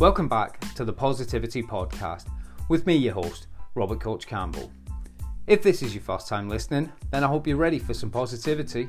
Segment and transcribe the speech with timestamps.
[0.00, 2.24] Welcome back to the Positivity Podcast
[2.70, 4.72] with me, your host, Robert Coach Campbell.
[5.46, 8.88] If this is your first time listening, then I hope you're ready for some positivity.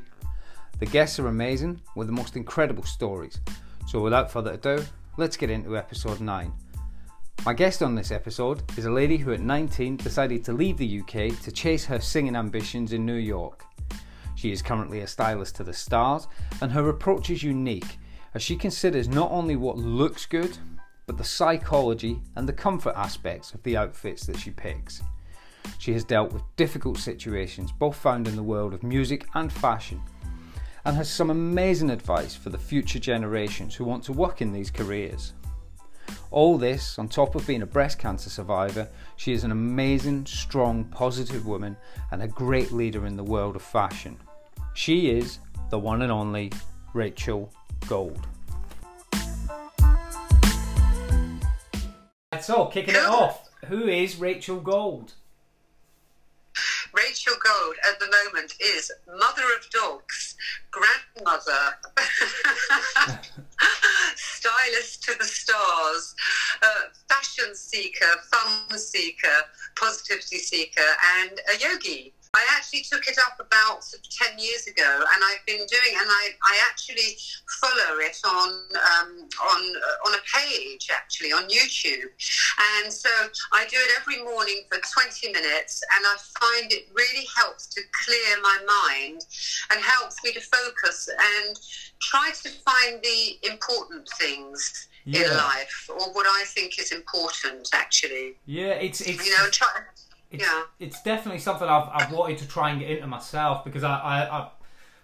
[0.80, 3.42] The guests are amazing with the most incredible stories.
[3.88, 4.86] So, without further ado,
[5.18, 6.54] let's get into episode 9.
[7.46, 11.02] My guest on this episode is a lady who at 19 decided to leave the
[11.02, 13.66] UK to chase her singing ambitions in New York.
[14.36, 16.30] She is currently a stylist to the stars,
[16.62, 17.98] and her approach is unique
[18.34, 20.58] as she considers not only what looks good,
[21.06, 25.02] but the psychology and the comfort aspects of the outfits that she picks.
[25.78, 30.02] She has dealt with difficult situations, both found in the world of music and fashion,
[30.86, 34.72] and has some amazing advice for the future generations who want to work in these
[34.72, 35.34] careers.
[36.32, 40.86] All this, on top of being a breast cancer survivor, she is an amazing, strong,
[40.86, 41.78] positive woman
[42.12, 44.18] and a great leader in the world of fashion.
[44.74, 46.52] She is the one and only
[46.94, 47.54] Rachel
[47.88, 48.28] Gold.
[52.42, 55.14] So, kicking it off, who is Rachel Gold?
[56.94, 60.36] Rachel Gold at the moment is mother of dogs,
[60.72, 61.78] grandmother,
[64.16, 66.16] stylist to the stars,
[66.62, 69.28] uh, fashion seeker, fun seeker,
[69.76, 70.82] positivity seeker,
[71.22, 72.14] and a yogi.
[72.34, 76.30] I actually took it up about 10 years ago and I've been doing and I,
[76.44, 77.18] I actually
[77.60, 82.08] follow it on um, on uh, on a page actually on YouTube
[82.84, 83.10] and so
[83.52, 87.82] I do it every morning for 20 minutes and I find it really helps to
[88.06, 88.58] clear my
[88.88, 89.26] mind
[89.72, 91.60] and helps me to focus and
[92.00, 95.24] try to find the important things yeah.
[95.24, 99.68] in life or what I think is important actually yeah it's it's you know try
[100.32, 100.64] it's, yeah.
[100.80, 104.38] it's definitely something I've, I've wanted to try and get into myself because I, I,
[104.40, 104.50] I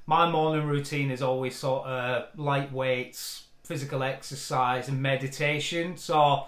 [0.06, 5.97] my morning routine is always sort of light weights, physical exercise, and meditation.
[5.97, 6.45] So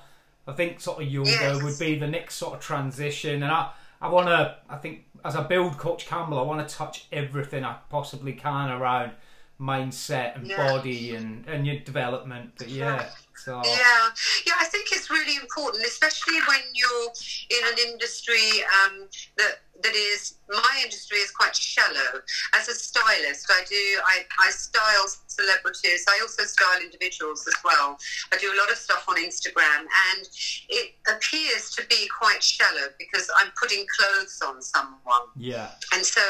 [0.47, 1.61] I think sort of yoga yes.
[1.61, 3.71] would be the next sort of transition, and I
[4.02, 7.65] I want to I think as I build Coach Campbell, I want to touch everything
[7.65, 9.11] I possibly can around
[9.59, 10.58] mindset and yeah.
[10.58, 12.52] body and and your development.
[12.58, 13.09] But yeah.
[13.36, 14.09] So yeah,
[14.45, 17.11] yeah, I think it's really important, especially when you're
[17.49, 22.21] in an industry um, that that is my industry is quite shallow.
[22.54, 26.05] As a stylist, I do I, I style celebrities.
[26.10, 27.98] I also style individuals as well.
[28.33, 30.27] I do a lot of stuff on Instagram, and
[30.70, 35.30] it appears to be quite shallow because I'm putting clothes on someone.
[35.37, 35.71] Yeah.
[35.93, 36.21] And so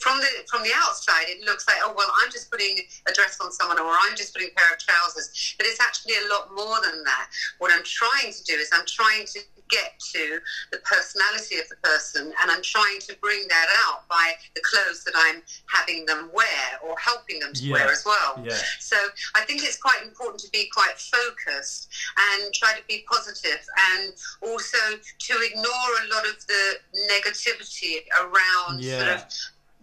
[0.00, 2.76] from the from the outside, it looks like oh well, I'm just putting
[3.08, 5.54] a dress on someone, or I'm just putting a pair of trousers.
[5.56, 7.28] But it's actually a lot more than that.
[7.58, 10.40] What I'm trying to do is I'm trying to get to
[10.72, 15.04] the personality of the person and I'm trying to bring that out by the clothes
[15.04, 17.72] that I'm having them wear or helping them to yeah.
[17.72, 18.40] wear as well.
[18.44, 18.58] Yeah.
[18.78, 18.96] So
[19.34, 21.88] I think it's quite important to be quite focused
[22.32, 23.60] and try to be positive
[23.94, 24.12] and
[24.42, 26.74] also to ignore a lot of the
[27.10, 28.98] negativity around yeah.
[28.98, 29.24] sort of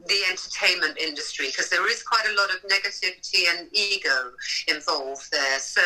[0.05, 4.31] the entertainment industry because there is quite a lot of negativity and ego
[4.67, 5.59] involved there.
[5.59, 5.81] So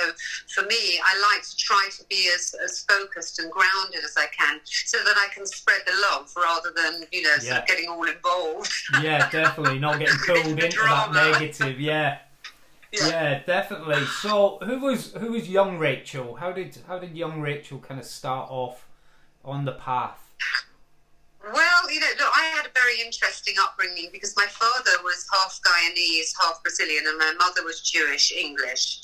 [0.54, 4.28] for me, I like to try to be as, as focused and grounded as I
[4.38, 7.50] can so that I can spread the love rather than, you know, yeah.
[7.50, 8.72] sort of getting all involved.
[9.02, 9.80] yeah, definitely.
[9.80, 11.80] Not getting pulled into that negative.
[11.80, 12.20] Yeah.
[12.92, 13.08] yeah.
[13.08, 14.04] Yeah, definitely.
[14.06, 16.36] So, who was who was young Rachel?
[16.36, 18.86] How did how did young Rachel kind of start off
[19.46, 20.20] on the path?
[21.92, 26.32] You know, look, I had a very interesting upbringing because my father was half Guyanese,
[26.42, 29.02] half Brazilian, and my mother was Jewish English,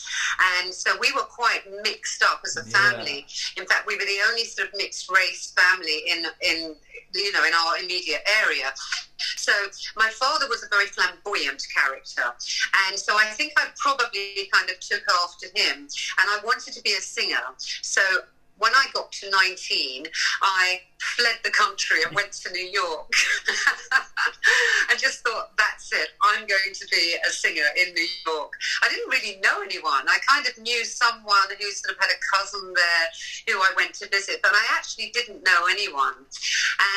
[0.55, 3.25] and so we were quite mixed up as a family.
[3.27, 3.63] Yeah.
[3.63, 6.75] In fact, we were the only sort of mixed race family in in
[7.13, 8.71] you know in our immediate area.
[9.35, 9.51] So
[9.97, 12.23] my father was a very flamboyant character,
[12.87, 16.81] and so I think I probably kind of took after him, and I wanted to
[16.83, 17.43] be a singer.
[17.81, 18.01] So
[18.59, 20.05] when I got to 19,
[20.41, 23.11] I fled the country and went to New York.
[24.89, 26.09] I just thought, that's it.
[26.23, 28.51] I'm going to be a singer in New York.
[28.83, 30.09] I didn't really know anyone.
[30.09, 33.07] I kind of knew someone who sort of had a cousin there
[33.47, 36.25] who I went to visit, but I actually didn't know anyone.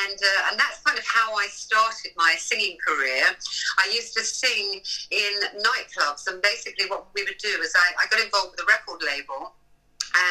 [0.01, 3.23] And, uh, and that's kind of how I started my singing career.
[3.77, 4.81] I used to sing
[5.11, 8.67] in nightclubs, and basically what we would do is I, I got involved with a
[8.67, 9.53] record label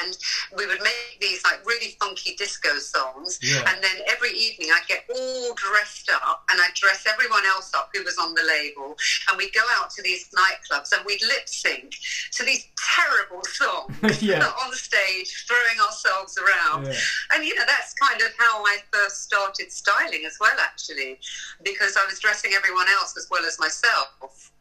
[0.03, 0.17] and
[0.56, 3.62] we would make these like really funky disco songs yeah.
[3.69, 7.91] and then every evening I'd get all dressed up and I'd dress everyone else up
[7.94, 8.97] who was on the label
[9.29, 11.94] and we'd go out to these nightclubs and we'd lip sync
[12.32, 12.67] to these
[12.97, 14.44] terrible songs yeah.
[14.65, 16.94] on stage throwing ourselves around yeah.
[17.35, 21.19] and you know that's kind of how I first started styling as well actually
[21.62, 24.53] because I was dressing everyone else as well as myself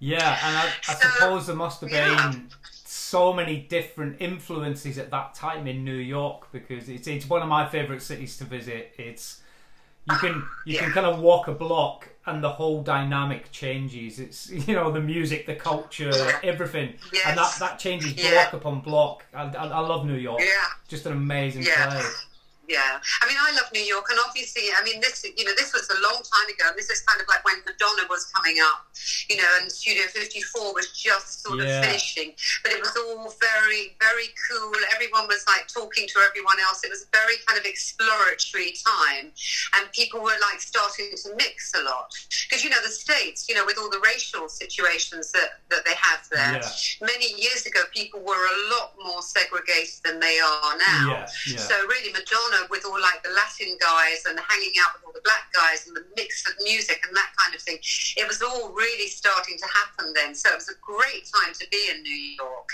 [0.00, 2.48] yeah and I, I so, suppose there must have been
[3.08, 7.48] so many different influences at that time in New York because it's it's one of
[7.48, 8.92] my favorite cities to visit.
[8.98, 9.40] It's
[10.04, 10.34] you can
[10.66, 10.80] you Yeah.
[10.84, 14.18] can kind of walk a block and the whole dynamic changes.
[14.20, 16.12] It's you know the music, the culture,
[16.42, 16.94] everything,
[17.26, 18.30] and that that changes Yeah.
[18.30, 19.24] block upon block.
[19.34, 20.40] I, I, I love New York.
[20.40, 20.66] Yeah.
[20.88, 21.90] Just an amazing Yeah.
[21.90, 22.26] place.
[22.68, 25.72] Yeah, I mean, I love New York, and obviously, I mean, this, you know, this
[25.72, 26.68] was a long time ago.
[26.76, 28.84] This is kind of like when Madonna was coming up,
[29.30, 31.80] you know, and Studio 54 was just sort Yeah.
[31.80, 32.34] of finishing.
[32.62, 34.72] But it was all very, very cool.
[34.92, 36.84] Everyone was like talking to everyone else.
[36.84, 39.32] It was a very kind of exploratory time,
[39.80, 42.12] and people were like starting to mix a lot
[42.48, 45.94] because you know the states, you know, with all the racial situations that that they
[45.96, 46.60] have there.
[46.60, 47.06] Yeah.
[47.06, 51.24] Many years ago, people were a lot more segregated than they are now.
[51.46, 51.56] Yeah.
[51.56, 55.24] So really, Madonna with all like the Latin guys and hanging out with all the
[55.24, 57.78] black guys and the mix of music and that kind of thing,
[58.16, 60.34] it was all really starting to happen then.
[60.34, 62.68] So it was a great time to be in New York.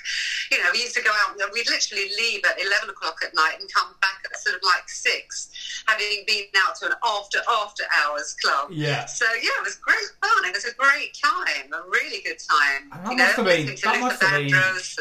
[0.51, 1.37] You know, we used to go out.
[1.53, 4.89] We'd literally leave at eleven o'clock at night and come back at sort of like
[4.89, 5.51] six,
[5.87, 8.69] having been out to an after after hours club.
[8.71, 9.05] Yeah.
[9.07, 10.45] So yeah, it was great fun.
[10.49, 12.91] It was a great time, a really good time.
[12.93, 14.41] And that you must know, have been- to that Luther must have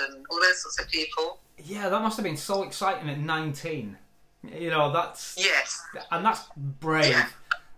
[0.07, 1.39] been- and all those sorts of people.
[1.57, 3.97] Yeah, that must have been so exciting at 19.
[4.43, 5.81] You know, that's Yes.
[6.11, 7.09] and that's brave.
[7.11, 7.27] Yeah.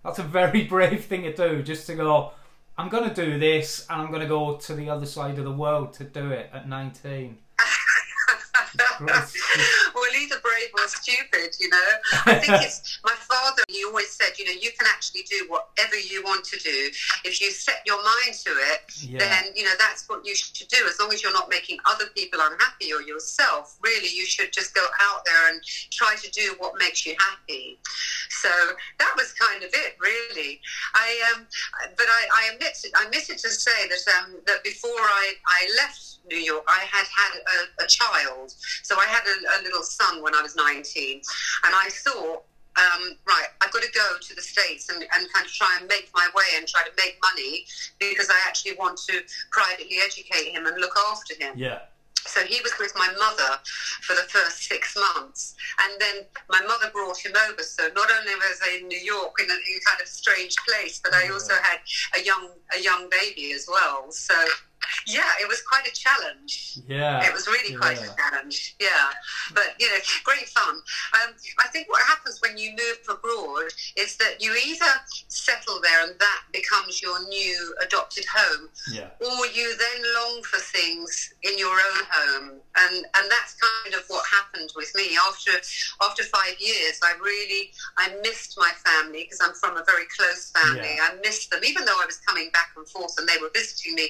[0.04, 2.32] That's a very brave thing to do, just to go.
[2.78, 5.46] I'm going to do this, and I'm going to go to the other side of
[5.46, 7.38] the world to do it at 19.
[9.96, 11.90] well, either brave or stupid, you know.
[12.26, 13.64] I think it's my father.
[13.68, 16.90] He always said, you know, you can actually do whatever you want to do
[17.24, 18.82] if you set your mind to it.
[19.02, 19.20] Yeah.
[19.20, 20.78] Then you know that's what you should do.
[20.88, 24.74] As long as you're not making other people unhappy or yourself, really, you should just
[24.74, 25.62] go out there and
[25.92, 27.80] try to do what makes you happy.
[28.30, 28.50] So
[29.00, 30.62] that was kind of it, really.
[30.94, 31.48] I um,
[31.98, 35.34] but I, I admit it, I admit it to say that um, that before I,
[35.46, 38.45] I left New York, I had had a, a child.
[38.52, 42.44] So I had a, a little son when I was 19, and I thought.
[42.78, 45.88] Um, right, I've got to go to the States and, and kind of try and
[45.88, 47.64] make my way and try to make money
[48.02, 51.54] because I actually want to privately educate him and look after him.
[51.56, 51.80] Yeah.
[52.28, 53.62] So he was with my mother
[54.02, 57.62] for the first six months, and then my mother brought him over.
[57.62, 60.56] So not only was I in New York in a, in a kind of strange
[60.68, 61.80] place, but I also had
[62.20, 64.12] a young a young baby as well.
[64.12, 64.34] So
[65.08, 66.80] yeah, it was quite a challenge.
[66.88, 67.26] Yeah.
[67.26, 69.12] It was really quite a challenge, yeah.
[69.54, 70.76] But you know, great fun.
[70.76, 74.86] Um, I think what happens when you move abroad is that you either
[75.28, 79.10] settle there and that becomes your new adopted home, Yeah.
[79.20, 84.04] or you then long for things in your own home, and and that's kind of
[84.08, 85.18] what happened with me.
[85.28, 85.52] After
[86.04, 90.52] after five years, I really I missed my family because I'm from a very close
[90.52, 90.96] family.
[90.96, 91.10] Yeah.
[91.12, 93.96] I missed them, even though I was coming back and forth and they were visiting
[93.96, 94.10] me.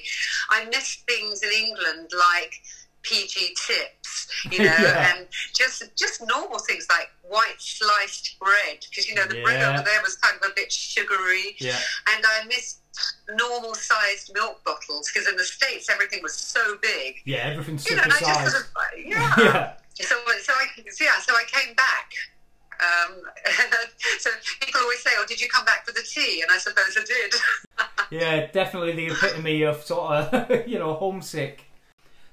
[0.50, 2.54] I missed things in England like
[3.02, 5.14] PG tips, you know, Yeah.
[5.16, 9.82] and just just normal things like white sliced bread because you know the bread over
[9.84, 11.78] there was kind of a bit sugary, Yeah.
[12.14, 12.78] and I miss
[13.30, 17.38] normal sized milk bottles because in the states everything was so big, Yeah.
[17.52, 18.66] Everything's you know, I just sort of
[19.04, 19.34] yeah.
[19.38, 19.72] yeah.
[20.00, 20.66] So so I
[21.00, 22.10] yeah so I came back.
[22.78, 23.22] Um,
[24.18, 24.28] so
[24.60, 27.04] people always say, "Oh, did you come back for the tea?" And I suppose I
[27.04, 27.34] did.
[28.10, 28.46] Yeah.
[28.46, 31.64] Definitely the epitome of sort of you know homesick.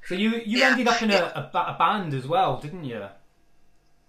[0.08, 0.72] So you you Yeah.
[0.72, 3.08] ended up in a, a, a band as well, didn't you?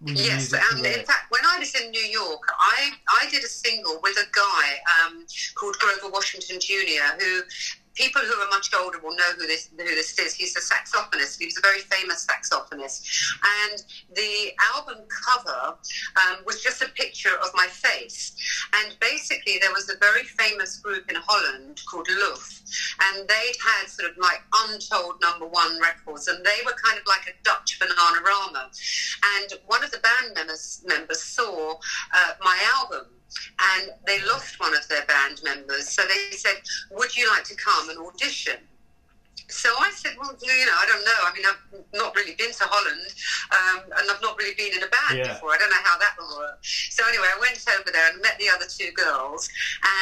[0.06, 2.90] Yes, and in fact, when I was in New York, I,
[3.22, 7.40] I did a single with a guy um, called Grover Washington Jr., who
[7.94, 10.34] people who are much older will know who this who this is.
[10.34, 11.38] He's a saxophonist.
[11.38, 13.06] He was a very famous saxophonist,
[13.68, 13.82] and
[14.14, 15.76] the album cover
[16.26, 18.34] um, was just a picture of my face.
[18.74, 22.60] And basically, there was a very famous group in Holland called Luv',
[23.02, 27.06] and they'd had sort of like untold number one records, and they were kind of
[27.06, 28.70] like a Dutch Bananarama.
[29.36, 31.74] And one of the band members members saw
[32.14, 33.06] uh, my album.
[34.06, 36.56] They lost one of their band members, so they said,
[36.90, 38.68] "Would you like to come and audition?"
[39.54, 41.20] So I said, well, you know, I don't know.
[41.22, 41.62] I mean, I've
[41.94, 43.06] not really been to Holland,
[43.54, 45.32] um, and I've not really been in a band Yeah.
[45.34, 45.54] before.
[45.54, 46.58] I don't know how that will work.
[46.90, 49.48] So anyway, I went over there and met the other two girls,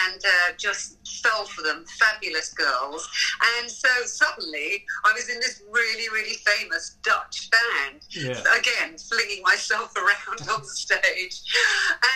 [0.08, 1.84] and uh, just fell for them.
[2.00, 3.06] Fabulous girls.
[3.60, 8.00] And so suddenly, I was in this really, really famous Dutch band.
[8.10, 8.40] Yeah.
[8.56, 11.42] Again, flinging myself around on stage,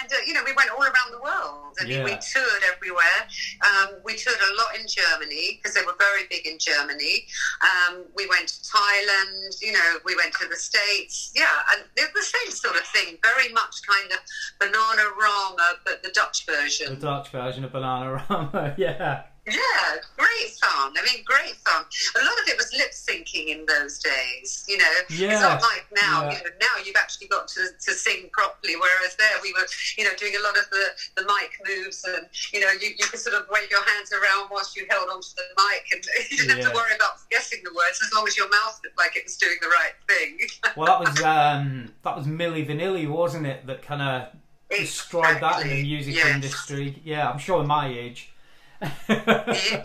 [0.00, 1.76] and uh, you know, we went all around the world.
[1.80, 3.20] I mean, we toured everywhere.
[3.60, 7.25] Um, we toured a lot in Germany because they were very big in Germany.
[7.62, 11.32] Um, we went to Thailand, you know, we went to the States.
[11.34, 14.18] Yeah, and the same sort of thing, very much kind of
[14.60, 16.94] Bananarama, but the Dutch version.
[16.94, 17.06] The.
[17.06, 18.74] Dutch version of Bananarama.
[18.78, 19.24] yeah.
[19.46, 20.90] Yeah, great fun.
[20.98, 21.84] I mean, great fun.
[22.18, 24.96] A lot of it was lip syncing in those days, you know.
[25.08, 25.32] Yeah.
[25.32, 26.26] It's not like now.
[26.26, 26.38] Yeah.
[26.38, 30.04] You know, now you've actually got to, to sing properly, whereas there we were, you
[30.04, 30.86] know, doing a lot of the,
[31.16, 34.50] the mic moves and, you know, you, you could sort of wave your hands around
[34.50, 37.70] whilst you held onto the mic and you didn't have to worry about guessing the
[37.70, 40.38] words as long as your mouth looked like it was doing the right thing.
[40.76, 43.66] Well, that was um, that was Milli Vanilli, wasn't it?
[43.66, 44.28] That kind of
[44.70, 46.34] destroyed that in the music yes.
[46.34, 47.00] industry.
[47.04, 48.32] Yeah, I'm showing my age.
[49.08, 49.82] Yeah,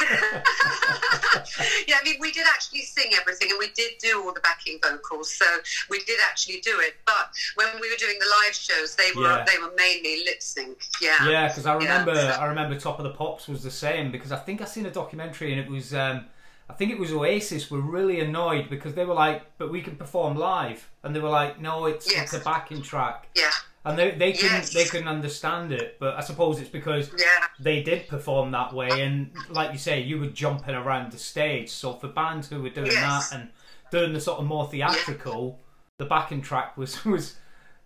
[2.00, 5.33] I mean, we did actually sing everything, and we did do all the backing vocals,
[5.33, 5.45] so
[5.89, 6.95] we did actually do it.
[7.05, 9.45] But when we were doing the live shows, they were Yeah.
[9.48, 10.81] they were mainly lip sync.
[11.01, 11.77] Yeah, Yeah, because I Yeah.
[11.79, 14.86] remember I remember Top of the Pops was the same because I think I seen
[14.86, 16.25] a documentary and it was um,
[16.69, 19.98] I think it was Oasis were really annoyed because they were like, but we can
[19.98, 22.33] perform live, and they were like, no, it's Yes.
[22.33, 23.51] it's a backing track, yeah,
[23.85, 24.73] and they they couldn't Yes.
[24.73, 25.97] they couldn't understand it.
[26.00, 27.25] But I suppose it's because yeah,
[27.59, 31.69] they did perform that way, and like you say, you were jumping around the stage.
[31.69, 33.29] So for bands who were doing Yes.
[33.29, 33.50] that and
[33.91, 35.59] doing the sort of more theatrical,
[35.97, 37.35] the backing track was was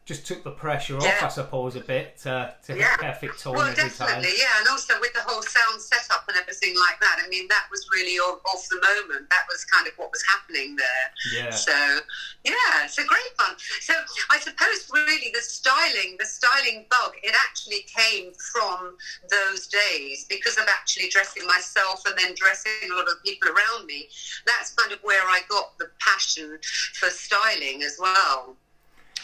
[0.05, 1.25] just took the pressure off, Yeah.
[1.25, 2.95] I suppose, a bit to, to Yeah.
[2.97, 3.89] perfect tone Well, every time.
[3.89, 7.19] definitely, yeah, and also with the whole sound setup and everything like that.
[7.23, 9.27] I mean, that was really off, off the moment.
[9.31, 11.07] That was kind of what was happening there.
[11.33, 11.49] Yeah.
[11.49, 11.99] So,
[12.43, 13.55] yeah, so great fun.
[13.81, 13.95] So,
[14.29, 18.97] I suppose really the styling, the styling bug, it actually came from
[19.31, 23.87] those days because of actually dressing myself and then dressing a lot of people around
[23.87, 24.07] me.
[24.45, 26.59] That's kind of where I got the passion
[26.93, 28.55] for styling as well.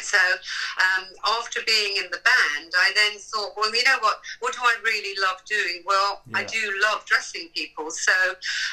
[0.01, 1.05] So um,
[1.39, 4.19] after being in the band, I then thought, well, you know what?
[4.39, 5.83] What do I really love doing?
[5.85, 7.91] Well, I do love dressing people.
[7.91, 8.11] So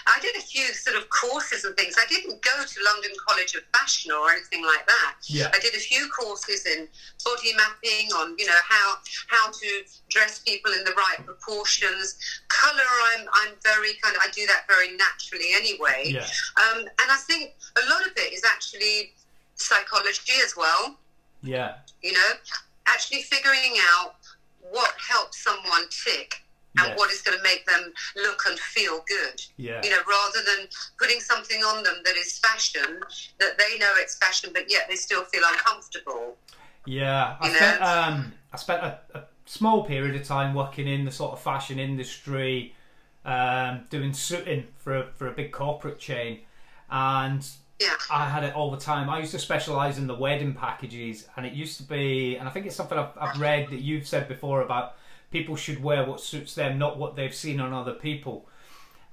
[0.07, 1.95] I did a few sort of courses and things.
[1.99, 5.15] I didn't go to London College of Fashion or anything like that.
[5.25, 5.51] Yeah.
[5.55, 6.89] I did a few courses in
[7.25, 8.97] body mapping on, you know, how
[9.29, 12.17] how to dress people in the right proportions.
[12.49, 16.05] Color, I'm I'm very kind of I do that very naturally anyway.
[16.07, 16.27] Yeah.
[16.57, 19.13] Um, and I think a lot of it is actually
[19.55, 20.97] psychology as well
[21.43, 21.77] Yeah.
[22.03, 22.31] you know,
[22.87, 24.17] actually figuring out
[24.71, 26.43] what helps someone tick
[26.79, 26.99] and Yes.
[26.99, 29.43] what is going to make them look and feel good.
[29.57, 29.81] Yeah.
[29.83, 30.69] You know, rather than
[30.99, 33.01] putting something on them that is fashion,
[33.39, 36.37] that they know it's fashion, but yet they still feel uncomfortable.
[36.87, 41.11] Yeah, I spent um, I spent a, a small period of time working in the
[41.11, 42.75] sort of fashion industry,
[43.25, 46.41] um, doing suiting for a, for a big corporate chain,
[46.91, 47.47] and
[47.81, 47.95] Yeah.
[48.11, 49.09] I had it all the time.
[49.09, 52.51] I used to specialize in the wedding packages, and it used to be, and I
[52.51, 54.97] think it's something I've, I've read that you've said before about
[55.31, 58.49] people should wear what suits them, not what they've seen on other people.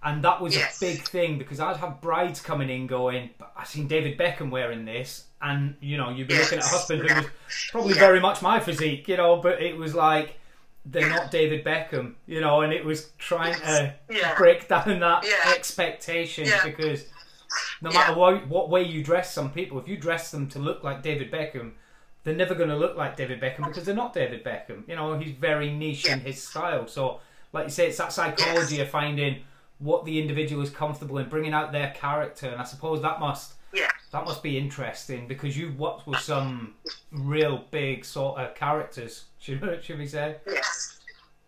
[0.04, 0.78] And that was Yes.
[0.82, 4.86] a big thing because I'd have brides coming in going, I've seen David Beckham wearing
[4.86, 6.72] this, and you know, you'd be looking at a Yes.
[6.72, 7.26] husband who was
[7.72, 8.00] probably Yeah.
[8.00, 10.40] very much my physique, you know, but it was like
[10.88, 14.36] they're not David Beckham, you know, and it was trying to Yeah.
[14.38, 15.54] break down that Yeah.
[15.54, 16.64] expectation Yeah.
[16.64, 17.06] because
[17.86, 18.00] no Yeah.
[18.00, 21.02] matter what, what way you dress some people, if you dress them to look like
[21.02, 21.72] David Beckham,
[22.24, 24.88] they're never going to look like David Beckham because they're not David Beckham.
[24.90, 26.88] You know, he's very niche in his style.
[26.88, 27.20] So,
[27.54, 29.42] like you say, it's that psychology of finding
[29.80, 33.54] what the individual is comfortable in, bringing out their character, and I suppose that must
[33.74, 33.90] Yeah.
[34.12, 36.74] that must be interesting because you've worked with some
[37.12, 39.26] real big sort of characters.
[39.40, 40.38] Should, should we say?
[40.48, 40.95] Yes.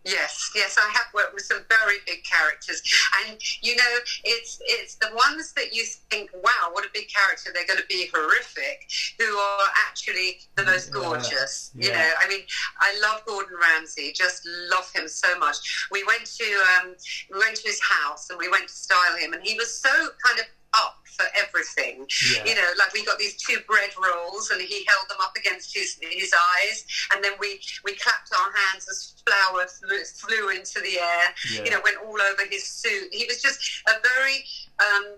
[0.07, 2.81] Yes, yes, I have worked with some very big characters,
[3.25, 7.51] and you know, it's it's the ones that you think, wow, what a big character!
[7.53, 8.87] They're going to be horrific,
[9.19, 11.71] who are actually the most Yeah, gorgeous.
[11.75, 12.41] You know, I mean,
[12.79, 15.87] I love Gordon Ramsay, just love him so much.
[15.91, 16.95] We went to um,
[17.31, 19.91] we went to his house and we went to style him, and he was so
[20.25, 22.05] kind of up for everything.
[22.33, 22.45] Yeah.
[22.45, 25.75] You know, like we got these two bread rolls, and he held them up against
[25.75, 30.79] his his eyes, and then we we clapped our hands as flour flew, flew into
[30.81, 31.27] the air.
[31.51, 31.63] Yeah.
[31.65, 33.09] You know, went all over his suit.
[33.11, 34.45] He was just a very
[34.79, 35.15] um,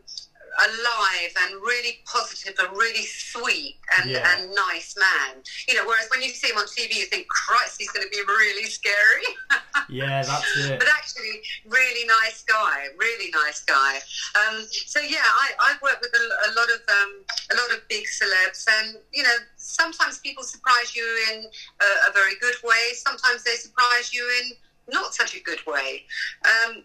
[0.68, 4.28] alive and really positive and really sweet and, Yeah.
[4.38, 5.42] and nice man.
[5.68, 8.10] You know, whereas when you see him on TV, you think, Christ, he's going to
[8.10, 9.25] be really scary.
[9.92, 10.78] Yeah, that's it.
[10.78, 13.96] but actually, really nice guy, really nice guy.
[14.38, 17.12] Um, so yeah, I, I've worked with a, a lot of um,
[17.51, 21.44] a lot of big celebs, and you know, sometimes people surprise you in
[21.82, 22.94] a, a very good way.
[22.94, 26.06] Sometimes they surprise you in not such a good way.
[26.46, 26.84] Um,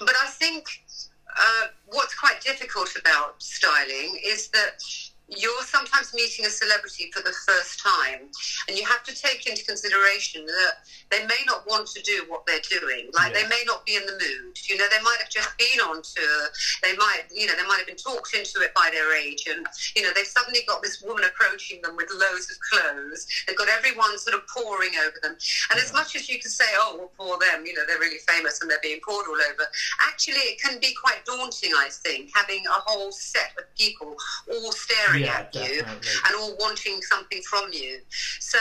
[0.00, 0.64] but I think
[1.36, 4.82] uh, what's quite difficult about styling is that
[5.28, 8.28] you're sometimes meeting a celebrity for the first time,
[8.66, 10.72] and you have to take into consideration that
[11.10, 13.10] they may not want to do what they're doing.
[13.12, 13.42] Like Yeah.
[13.42, 14.58] they may not be in the mood.
[14.68, 16.50] You know, they might have just been on tour.
[16.82, 19.66] They might, you know, they might have been talked into it by their agent.
[19.94, 23.26] You know, they've suddenly got this woman approaching them with loads of clothes.
[23.46, 25.36] They've got everyone sort of pouring over them.
[25.70, 28.18] And as much as you can say, oh, well, poor them, you know, they're really
[28.26, 29.66] famous and they're being poured all over,
[30.06, 34.16] actually it can be quite daunting, I think, having a whole set of people
[34.50, 38.00] all staring Yeah, at you and all wanting something from you.
[38.40, 38.58] So,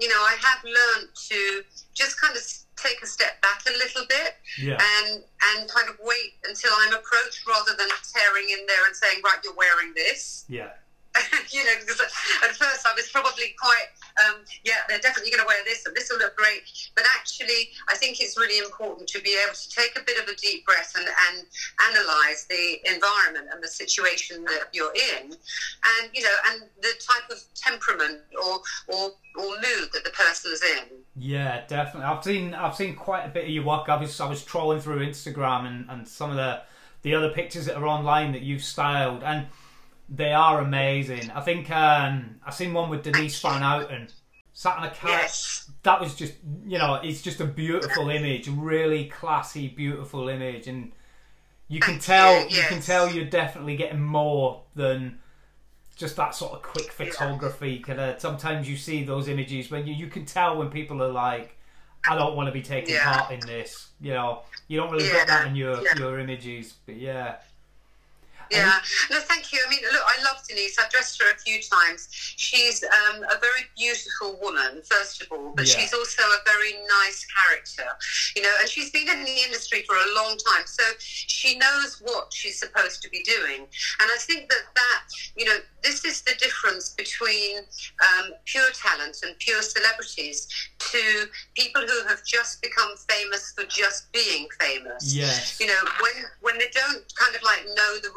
[0.00, 1.62] you know, I have learned to
[1.94, 2.42] just kind of
[2.76, 4.78] take a step back a little bit Yeah.
[4.98, 5.22] and
[5.54, 9.38] and kind of wait until I'm approached rather than tearing in there and saying, right,
[9.44, 10.44] you're wearing this.
[10.48, 10.70] Yeah.
[11.52, 13.92] you know, because at first I was probably quite,
[14.24, 16.62] um, yeah, they're definitely going to wear this and this will look great.
[16.96, 20.28] But actually, I think it's really important to be able to take a bit of
[20.28, 21.46] a deep breath and, and
[21.92, 27.30] analyze the environment and the situation that you're in, and you know, and the type
[27.30, 31.02] of temperament or or, or mood that the person's in.
[31.16, 32.08] Yeah, definitely.
[32.08, 33.88] I've seen I've seen quite a bit of your work.
[33.88, 36.62] I was I was trolling through Instagram and, and some of the
[37.02, 39.46] the other pictures that are online that you've styled and
[40.14, 41.30] they are amazing.
[41.30, 44.08] I think um I seen one with Denise Van Outen
[44.52, 45.10] sat on a couch.
[45.10, 45.70] Yes.
[45.82, 46.34] That was just
[46.66, 50.92] you know, it's just a beautiful image, really classy, beautiful image and
[51.68, 55.18] you can tell you, you can tell you're definitely getting more than
[55.96, 57.78] just that sort of quick photography.
[57.78, 61.10] Kind of sometimes you see those images when you you can tell when people are
[61.12, 61.56] like,
[62.06, 63.12] I don't want to be taking Yeah.
[63.14, 63.88] part in this.
[64.00, 65.96] You know, you don't really Yeah, get that in your yeah.
[65.96, 67.36] your images, but yeah,
[68.50, 68.78] Yeah,
[69.10, 69.60] no, thank you.
[69.66, 70.78] I mean, look, I love Denise.
[70.78, 72.08] I've dressed her a few times.
[72.10, 75.78] She's um, a very beautiful woman, first of all, but Yeah.
[75.78, 77.88] she's also a very nice character,
[78.36, 82.00] you know, and she's been in the industry for a long time, so she knows
[82.02, 83.60] what she's supposed to be doing.
[84.00, 85.02] And I think that that,
[85.36, 91.82] you know, this is the difference between um, pure talent and pure celebrities to people
[91.82, 96.68] who have just become famous for just being famous yes, you know when when they
[96.72, 98.10] don't kind of like know the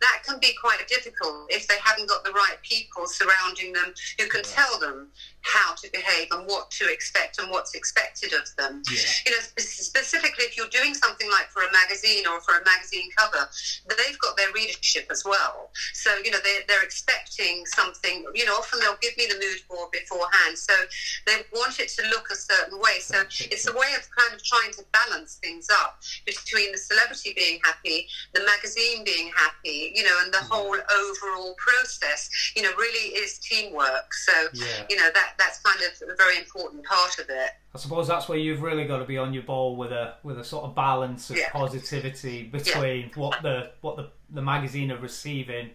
[0.00, 4.26] that can be quite difficult if they haven't got the right people surrounding them who
[4.28, 4.54] can Yeah.
[4.54, 5.10] tell them
[5.42, 8.82] how to behave and what to expect and what's expected of them.
[8.90, 12.64] Yeah, you know specifically if you're doing something like for a magazine or for a
[12.64, 13.48] magazine cover
[13.96, 15.70] they've got their readership as well.
[15.94, 19.60] So you know they're, they're expecting something you know often they'll give me the mood
[19.68, 20.58] board beforehand.
[20.58, 20.74] So
[21.26, 22.98] they want it to look a certain way.
[23.00, 27.32] So it's a way of kind of trying to balance things up between the celebrity
[27.36, 30.52] being happy the magazine being happy you know and the mm-hmm.
[30.52, 34.84] whole overall process you know really is teamwork so yeah.
[34.88, 38.26] you know that that's kind of a very important part of it I suppose that's
[38.26, 40.74] where you've really got to be on your ball with a with a sort of
[40.74, 41.50] balance of Yeah.
[41.50, 45.72] positivity between what the what the the magazine are receiving,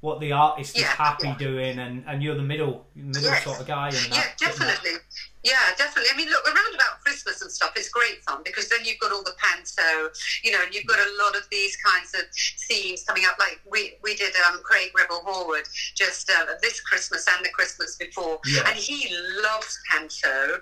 [0.00, 1.38] what the artist is happy yeah.
[1.38, 3.42] doing, and and you're the middle middle Yes.
[3.42, 4.36] sort of guy in that.
[4.40, 5.00] Yeah, definitely.
[5.42, 6.10] Yeah, definitely.
[6.12, 9.10] I mean, look, around about Christmas and stuff, it's great fun because then you've got
[9.12, 10.10] all the panto,
[10.44, 12.22] you know, and you've got a lot of these kinds of
[12.68, 13.36] themes coming up.
[13.38, 17.96] Like we we did um, Craig Revel Horwood just uh, this Christmas and the Christmas
[17.96, 18.62] before, Yeah.
[18.68, 20.54] and he loves panto.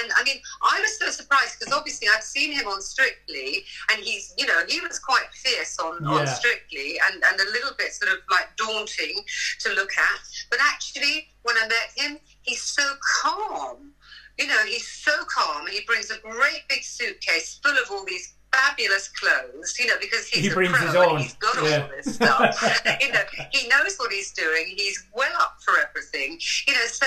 [0.00, 4.00] And I mean, I was so surprised because obviously I'd seen him on Strictly, and
[4.02, 7.92] he's, you know, he was quite fierce on, on Strictly and, and a little bit
[7.92, 9.24] sort of like daunting
[9.60, 10.20] to look at.
[10.50, 12.82] But actually, when I met him, he's so
[13.22, 13.92] calm.
[14.38, 15.66] You know, he's so calm.
[15.66, 19.94] And he brings a great big suitcase full of all these fabulous clothes, you know,
[20.00, 21.82] because he's He a brings pro his and own, he's got yeah.
[21.82, 22.84] all this stuff.
[23.00, 23.20] you know,
[23.52, 24.74] he knows what he's doing.
[24.76, 26.38] He's well up for everything.
[26.66, 27.06] You know, so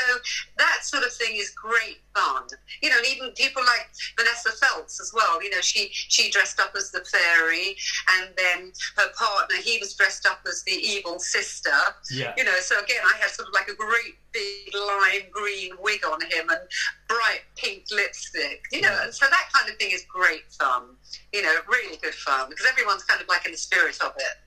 [0.58, 2.44] that sort of thing is great fun.
[2.82, 5.42] You know, and even people like Vanessa Feltz as well.
[5.44, 7.76] You know, she she dressed up as the fairy,
[8.20, 11.70] and then her partner he was dressed up as the evil sister.
[12.12, 15.72] Yeah, You know, so again, I had sort of like a great big lime green
[15.82, 16.60] wig on him and
[17.08, 18.62] bright pink lipstick.
[18.72, 20.96] You know, and so that kind of thing is great fun.
[21.34, 24.38] You know, really good fun because everyone's kind of like in the spirit of it.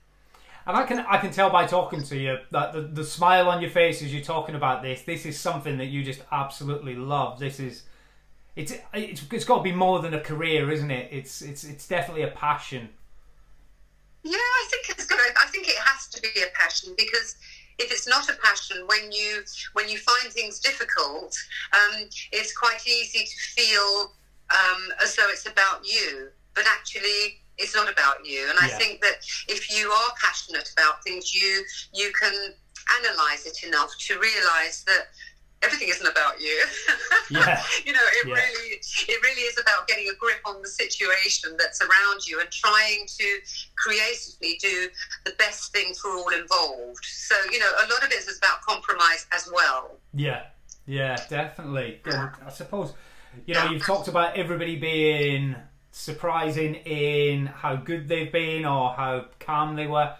[0.67, 3.61] and I can I can tell by talking to you that the, the smile on
[3.61, 5.01] your face as you're talking about this.
[5.03, 7.39] This is something that you just absolutely love.
[7.39, 7.83] This is.
[8.55, 11.09] It's, it's it's got to be more than a career, isn't it?
[11.11, 12.87] It's it's it's definitely a passion.
[14.23, 15.19] Yeah, I think it's good.
[15.19, 17.35] I think it has to be a passion because
[17.77, 19.43] if it's not a passion, when you
[19.73, 21.37] when you find things difficult,
[21.73, 24.13] um, it's quite easy to feel
[24.49, 28.47] um, as though it's about you, but actually it's not about you.
[28.49, 29.15] And I think that
[29.47, 31.63] if you are passionate about things, you
[31.93, 32.33] you can
[32.99, 35.07] analyze it enough to realize that
[35.61, 36.63] everything isn't about you.
[37.31, 37.63] Yeah.
[37.83, 38.35] you know, it Yeah.
[38.35, 38.69] really
[39.07, 43.07] it really is about getting a grip on the situation that's around you and trying
[43.07, 43.39] to
[43.75, 44.89] creatively do
[45.25, 47.03] the best thing for all involved.
[47.03, 49.97] So, you know, a lot of it is about compromise as well.
[50.13, 50.43] Yeah,
[50.85, 52.01] yeah, definitely.
[52.05, 52.93] Yeah, I suppose
[53.47, 55.55] you know you've talked about everybody being
[55.95, 60.13] surprising in how good they've been or how calm they were.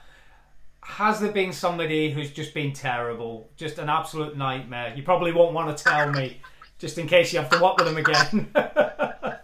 [0.82, 4.94] Has there been somebody who's just been terrible, just an absolute nightmare?
[4.96, 6.40] You probably won't want to tell me,
[6.80, 8.52] just in case you have to work with them again.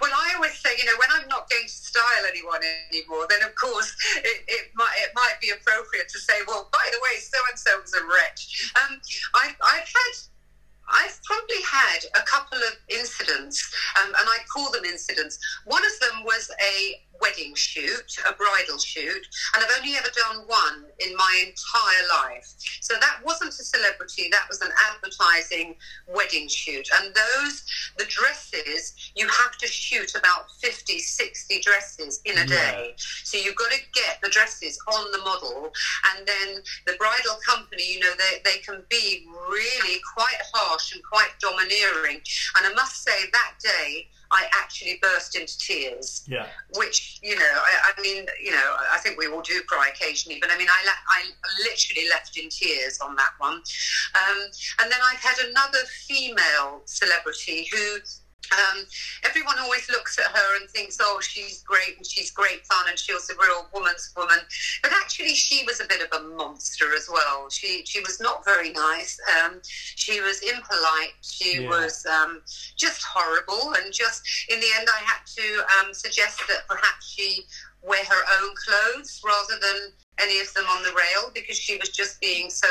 [0.00, 3.42] Well, I always say, you know, when I'm not going to style anyone anymore, then
[3.48, 7.20] of course it, it might it might be appropriate to say, well, by the way,
[7.20, 8.72] so and so was a wretch.
[8.82, 9.00] Um,
[9.34, 10.31] I've I've had.
[10.92, 15.38] I've probably had a couple of incidents, um, and I call them incidents.
[15.64, 19.22] One of them was a wedding shoot, a bridal shoot,
[19.54, 22.48] and I've only ever done one in my entire life.
[22.80, 25.76] So that wasn't a celebrity, that was an advertising
[26.08, 26.88] wedding shoot.
[26.96, 27.62] And those,
[27.96, 32.46] the dresses, you have to shoot about 50, 60 dresses in a Yeah.
[32.46, 32.94] day.
[33.22, 35.72] So you've got to get the dresses on the model,
[36.10, 36.48] and then
[36.86, 42.20] the bridal company, you know, they, they can be really quite harsh and quite domineering.
[42.56, 46.24] And I must say, that day, I actually burst into tears.
[46.26, 49.90] Yeah, which you know I, I mean you know I think we all do cry
[49.94, 51.24] occasionally but I mean I, I
[51.68, 53.54] literally left in tears on that one.
[53.54, 54.38] Um,
[54.80, 57.98] and then I've had another female celebrity who
[58.50, 58.84] um,
[59.24, 62.98] everyone always looks at her and thinks oh she's great and she's great fun and
[62.98, 64.38] she was a real woman's woman.
[64.82, 67.48] But actually she was a bit of a monster as well.
[67.50, 69.18] She she was not very nice.
[69.44, 71.14] Um, she was impolite.
[71.22, 71.68] She Yeah.
[71.68, 72.42] was um,
[72.76, 73.74] just horrible.
[73.74, 77.44] And just in the end i had to um, suggest that perhaps she
[77.82, 81.88] wear her own clothes rather than any of them on the rail because she was
[81.88, 82.68] just being so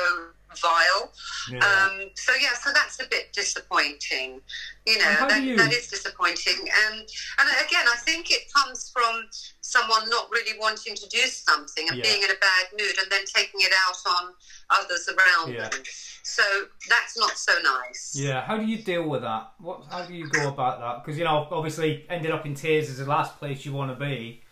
[0.59, 1.11] vile
[1.49, 1.59] yeah.
[1.59, 4.41] um, so yeah so that's a bit disappointing
[4.85, 6.95] you know And how do that, you- that is disappointing and
[7.39, 9.23] and again i think it comes from
[9.61, 12.03] someone not really wanting to do something and Yeah.
[12.03, 14.33] being in a bad mood and then taking it out on
[14.69, 15.69] others around Yeah.
[15.69, 15.83] them
[16.23, 16.43] so
[16.89, 19.53] that's not so nice Yeah, how do you deal with that?
[19.59, 19.85] What?
[19.89, 21.03] How do you go about that?
[21.03, 23.95] Because you know, obviously, ended up in tears is the last place you want to
[24.05, 24.43] be.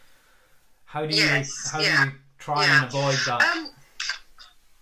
[0.86, 1.24] How do you?
[1.24, 3.42] Yes, how do you try and avoid that?
[3.44, 3.70] Um,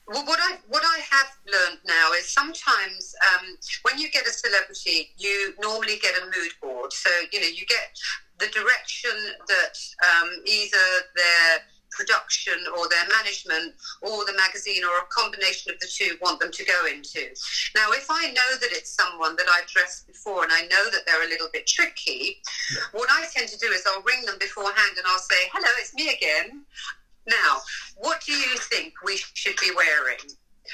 [0.08, 4.32] well, what I what I have learned now is sometimes um, when you get a
[4.32, 6.94] celebrity, you normally get a mood board.
[6.94, 7.92] So you know you get
[8.40, 9.12] the direction
[9.48, 9.76] that
[10.08, 11.60] um, either their
[11.92, 16.52] production or their management or the magazine or a combination of the two want them
[16.52, 17.26] to go into.
[17.76, 21.02] Now, if I know that it's someone that I've dressed before and I know that
[21.08, 22.38] they're a little bit tricky,
[22.92, 25.94] what I tend to do is I'll ring them beforehand and I'll say, "Hello, it's
[25.96, 26.66] me again."
[27.28, 27.62] Now,
[27.98, 30.20] what do you think we should be wearing?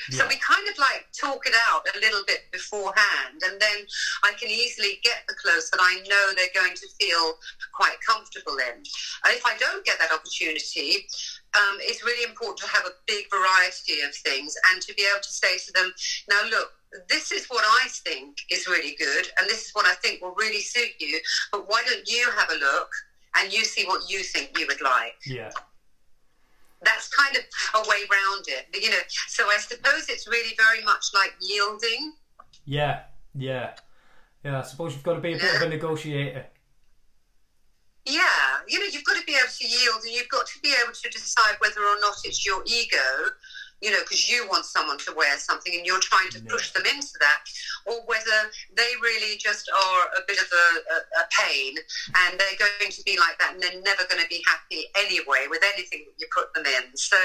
[0.10, 3.78] So we kind of like talk it out a little bit beforehand, and then
[4.24, 7.38] I can easily get the clothes that I know they're going to feel
[7.74, 8.78] quite comfortable in.
[8.78, 11.06] And if I don't get that opportunity,
[11.56, 15.22] um, it's really important to have a big variety of things and to be able
[15.22, 15.94] to say to them,
[16.30, 16.74] now look,
[17.10, 20.36] this is what I think is really good, and this is what I think will
[20.36, 21.20] really suit you,
[21.52, 22.90] but why don't you have a look
[23.36, 25.16] and you see what you think you would like?
[25.26, 25.50] yeah,
[26.86, 27.44] that's kind of
[27.76, 28.68] a way round it.
[28.82, 32.14] You know, so I suppose it's really very much like yielding.
[32.66, 33.02] yeah,
[33.36, 33.72] yeah,
[34.44, 34.60] yeah.
[34.60, 36.46] I suppose you've got to be a bit of a negotiator.
[38.06, 38.22] Yeah,
[38.68, 40.94] you know, you've got to be able to yield, and you've got to be able
[40.94, 42.98] to decide whether or not it's your ego.
[43.84, 46.88] You know, because you want someone to wear something and you're trying to push them
[46.88, 47.44] into that,
[47.86, 48.40] or whether
[48.76, 51.76] they really just are a bit of a, a, a pain
[52.24, 55.52] and they're going to be like that and they're never going to be happy anyway
[55.52, 56.96] with anything that you put them in.
[56.96, 57.18] So,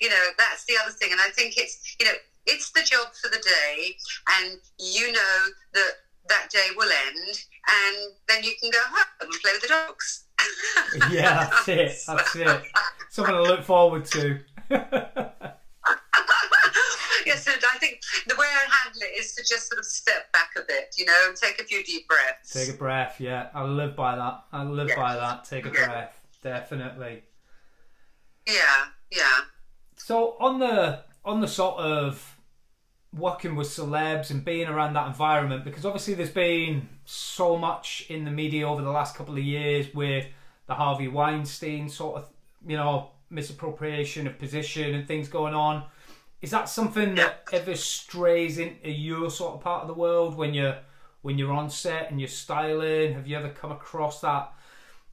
[0.00, 1.10] you know, that's the other thing.
[1.10, 2.14] And I think it's, you know,
[2.46, 3.96] it's the job for the day,
[4.38, 5.38] and you know
[5.74, 5.90] that
[6.28, 7.38] that day will end,
[7.68, 10.24] and then you can go home and play with the dogs.
[11.10, 12.02] Yeah, that's it.
[12.06, 12.62] That's it.
[13.10, 14.38] Something to look forward to.
[17.86, 20.32] yes, and I think the way I handle it is to just sort of step
[20.32, 22.52] back a bit, you know, and take a few deep breaths.
[22.52, 23.20] Take a breath.
[23.20, 24.44] Yeah, I live by that.
[24.52, 24.96] I live Yeah.
[24.96, 25.44] by that.
[25.44, 25.86] Take a Yeah.
[25.86, 26.20] breath.
[26.42, 27.22] Definitely.
[28.46, 29.40] yeah, yeah.
[29.96, 32.36] So on the on the sort of
[33.12, 38.24] working with celebs and being around that environment, because obviously there's been so much in
[38.24, 40.26] the media over the last couple of years with
[40.66, 42.28] the Harvey Weinstein sort of,
[42.64, 45.84] you know, misappropriation of position and things going on.
[46.46, 50.54] Is that something that ever strays into your sort of part of the world when
[50.54, 50.76] you're
[51.22, 53.14] when you're on set and you're styling?
[53.14, 54.52] Have you ever come across that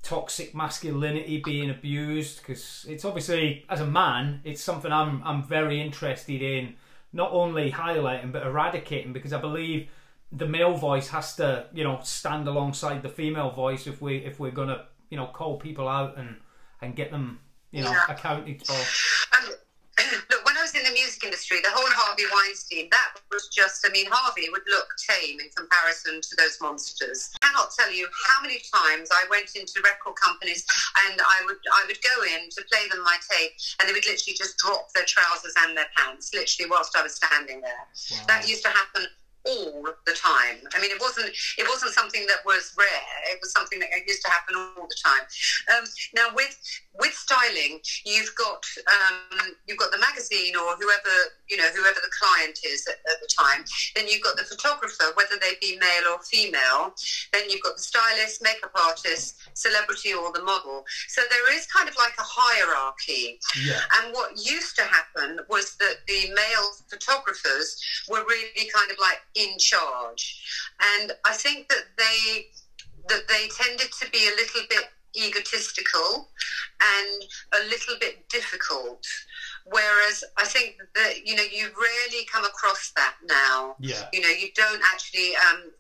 [0.04, 5.82] toxic masculinity being abused because it's obviously as a man it's something I'm I'm very
[5.82, 6.76] interested in
[7.14, 9.90] not only highlighting but eradicating because I believe
[10.32, 14.40] the male voice has to you know stand alongside the female voice if we if
[14.40, 16.36] we're gonna you know call people out and
[16.80, 17.40] and get them
[17.72, 18.06] you know Yeah.
[18.10, 18.74] accounted for.
[18.74, 19.56] Um,
[20.30, 23.86] look, when I was in the music industry, the whole Harvey Weinstein, that was just,
[23.86, 27.30] I mean, Harvey would look tame in comparison to those monsters.
[27.42, 30.66] I cannot tell you how many times I went into record companies
[31.08, 34.06] and I would I would go in to play them my tape and they would
[34.06, 37.86] literally just drop their trousers and their pants, literally whilst I was standing there.
[38.28, 39.06] That used to happen
[39.46, 40.64] all the time.
[40.74, 43.12] I mean, it wasn't it wasn't something that was rare.
[43.32, 45.24] It was something that used to happen all the time.
[45.76, 45.84] Um,
[46.16, 46.56] now, with
[46.96, 51.16] with styling, you've got um, you've got the magazine or whoever
[51.50, 53.66] you know whoever the client is at, at the time.
[53.96, 56.96] Then you've got the photographer, whether they be male or female.
[57.32, 60.86] Then you've got the stylist, makeup artist, celebrity, or the model.
[61.10, 63.40] So there is kind of like a hierarchy.
[63.60, 63.80] Yeah.
[64.00, 67.76] And what used to happen was that the male photographers
[68.10, 70.42] were really kind of like in charge.
[71.00, 72.48] And I think that they
[73.10, 76.30] that they tended to be a little bit egotistical
[76.82, 79.06] and a little bit difficult.
[79.66, 83.76] Whereas I think that you know you rarely come across that now.
[83.80, 84.08] Yeah.
[84.14, 85.36] You know you don't actually.
[85.36, 85.72] Um,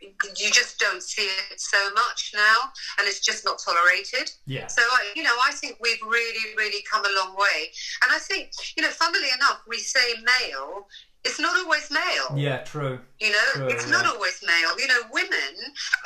[0.00, 4.30] you just don't see it so much now, and it's just not tolerated.
[4.46, 4.66] Yeah.
[4.66, 7.72] So, I, you know, I think we've really, really come a long way.
[8.04, 10.86] And I think, you know, funnily enough, we say male,
[11.26, 12.28] it's not always male.
[12.36, 12.58] Yeah.
[12.62, 13.00] True.
[13.20, 14.78] You know, True, it's not always male.
[14.78, 15.52] You know, women,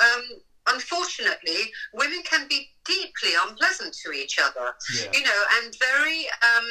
[0.06, 0.22] um,
[0.68, 5.10] unfortunately, women can be deeply unpleasant to each other, Yeah.
[5.12, 6.66] you know, and very um,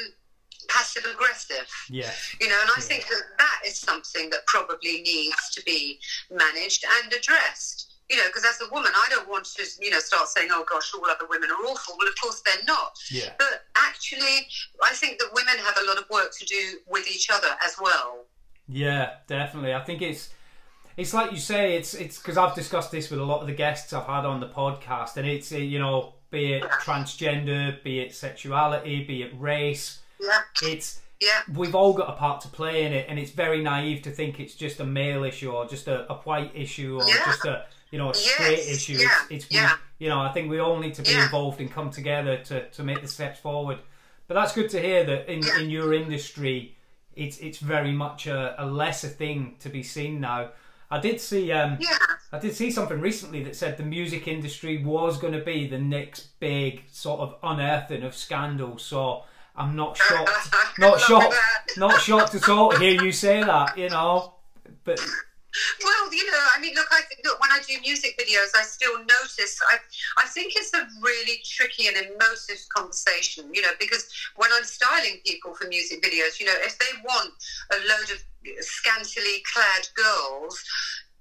[0.68, 1.68] passive aggressive.
[1.90, 2.14] Yeah.
[2.42, 2.86] You know, and I Yeah.
[2.90, 7.86] think that that is something that probably needs to be managed and addressed.
[8.10, 10.64] You know, because as a woman, I don't want to, you know, start saying, "Oh
[10.64, 12.98] gosh, all other women are awful." Well, of course they're not.
[13.12, 13.34] Yeah.
[13.38, 14.48] But actually,
[14.82, 17.76] I think that women have a lot of work to do with each other as
[17.78, 18.26] well.
[18.72, 19.74] Yeah, definitely.
[19.74, 20.30] I think it's
[20.96, 21.76] it's like you say.
[21.76, 24.40] It's it's because I've discussed this with a lot of the guests I've had on
[24.40, 30.02] the podcast, and it's you know, be it transgender, be it sexuality, be it race.
[30.22, 33.62] Yeah, It's yeah, we've all got a part to play in it, and it's very
[33.64, 37.08] naive to think it's just a male issue or just a, a white issue or
[37.08, 37.26] Yeah.
[37.26, 38.94] just a you know a straight Yes, issue.
[38.94, 39.72] yeah, It's, it's yeah.
[40.00, 41.24] we, you know I think we all need to be Yeah.
[41.24, 43.80] involved and come together to, to make the steps forward.
[44.28, 46.76] But that's good to hear that in, in your industry,
[47.20, 50.50] it's it's very much a, a lesser thing to be seen now.
[50.92, 51.98] I did see um, yeah.
[52.32, 55.78] I did see something recently that said the music industry was going to be the
[55.78, 58.78] next big sort of unearthing of scandal.
[58.78, 59.24] So
[59.56, 61.36] I'm not shocked, not shocked,
[61.78, 63.78] not shocked at all to hear you say that.
[63.78, 64.36] You know,
[64.84, 65.00] but
[65.84, 68.64] Well, you know, I mean, look, I think look when I do music videos, I
[68.64, 69.60] still notice.
[69.72, 69.78] I
[70.18, 75.20] I think it's a really tricky and emotive conversation, you know, because when I'm styling
[75.26, 77.34] people for music videos, you know, if they want
[77.72, 78.24] a load of
[78.64, 80.64] scantily clad girls.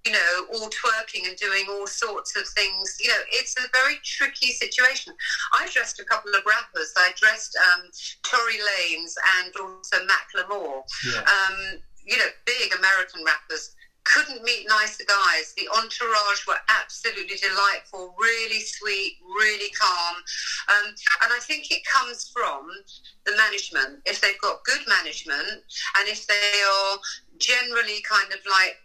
[0.06, 2.96] You know, all twerking and doing all sorts of things.
[3.00, 5.12] You know, it's a very tricky situation.
[5.52, 6.94] I dressed a couple of rappers.
[6.96, 7.90] I dressed um,
[8.22, 13.74] Tory Lanez and also Macklemore yeah, um, you know, big American rappers
[14.18, 15.54] couldn't meet nicer guys.
[15.56, 20.16] The entourage were absolutely delightful, really sweet, really calm.
[20.68, 22.68] Um, and I think it comes from
[23.24, 24.02] the management.
[24.06, 25.62] If they've got good management
[25.98, 26.98] and if they are
[27.38, 28.76] generally kind of like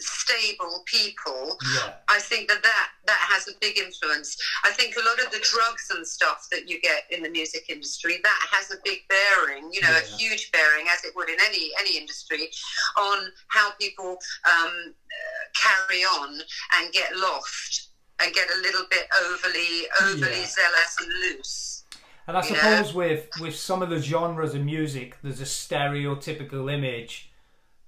[0.00, 4.36] stable people, yeah, I think that, that that has a big influence.
[4.64, 7.64] I think a lot of the drugs and stuff that you get in the music
[7.68, 11.36] industry that has a big bearing, you know, a huge bearing, as it would in
[11.44, 12.48] any any industry,
[12.96, 14.94] on how people um,
[15.60, 16.40] carry on
[16.74, 20.46] and get lost and get a little bit overly overly Yeah.
[20.46, 21.84] zealous and loose.
[22.28, 22.46] and I know?
[22.46, 27.31] suppose with with some of the genres of music, there's a stereotypical image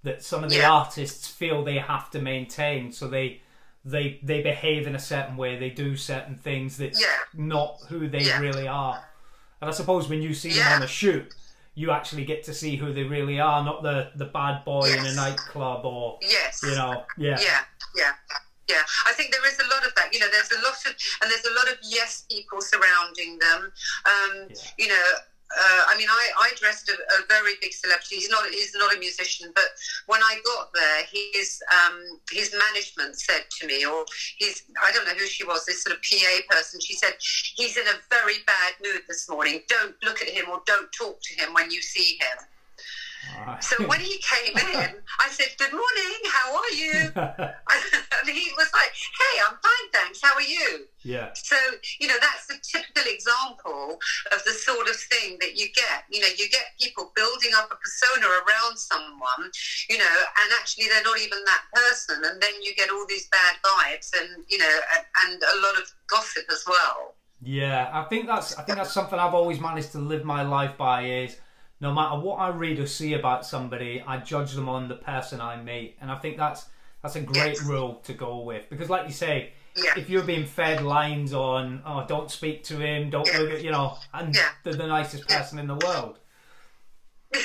[0.04, 0.70] that some of the Yeah.
[0.72, 3.40] artists feel they have to maintain, so they.
[3.86, 5.58] They, they behave in a certain way.
[5.58, 7.18] They do certain things that's Yeah.
[7.34, 8.38] not who they Yeah.
[8.40, 9.04] really are.
[9.60, 11.30] And I suppose when you see them on a shoot,
[11.74, 15.04] you actually get to see who they really are, not the, the bad boy in
[15.04, 16.60] a nightclub or Yes.
[16.62, 17.60] you know, yeah, Yeah,
[17.94, 18.12] yeah,
[18.68, 18.82] yeah.
[19.04, 20.14] I think there is a lot of that.
[20.14, 23.70] You know, there's a lot of, and there's a lot of yes people surrounding them.
[24.06, 24.48] Um.
[24.78, 25.06] You know,
[25.52, 28.16] uh, I mean, I, I dressed a, a very big celebrity.
[28.16, 29.64] He's not he's not a musician, but
[30.07, 34.04] when I got there, his um, his management said to me, or
[34.38, 36.80] his I don't know who she was, this sort of PA person.
[36.80, 39.61] She said he's in a very bad mood this morning.
[39.68, 42.46] Don't look at him or don't talk to him when you see him.
[43.46, 43.62] Right.
[43.62, 46.18] So when he came in, I said, "Good morning.
[46.30, 50.20] How are you?" and he was like, "Hey, I'm fine, thanks.
[50.22, 51.30] How are you?" Yeah.
[51.34, 51.56] So
[52.00, 53.98] you know that's the typical example
[54.32, 56.04] of the sort of thing that you get.
[56.10, 59.50] You know, you get people building up a persona around someone,
[59.88, 63.28] you know, and actually they're not even that person, and then you get all these
[63.28, 67.14] bad vibes, and you know, and, and a lot of gossip as well.
[67.42, 70.76] Yeah, I think that's I think that's something I've always managed to live my life
[70.78, 71.37] by is
[71.80, 75.40] no matter what I read or see about somebody, I judge them on the person
[75.40, 76.66] I meet, and I think that's
[77.02, 77.62] that's a great yes.
[77.62, 79.92] rule to go with because, like you say, yeah.
[79.96, 83.38] if you're being fed lines on oh don't speak to him, don't yeah.
[83.38, 84.48] look at you know, and yeah.
[84.62, 86.18] they're the nicest person in the world.
[87.34, 87.40] yeah,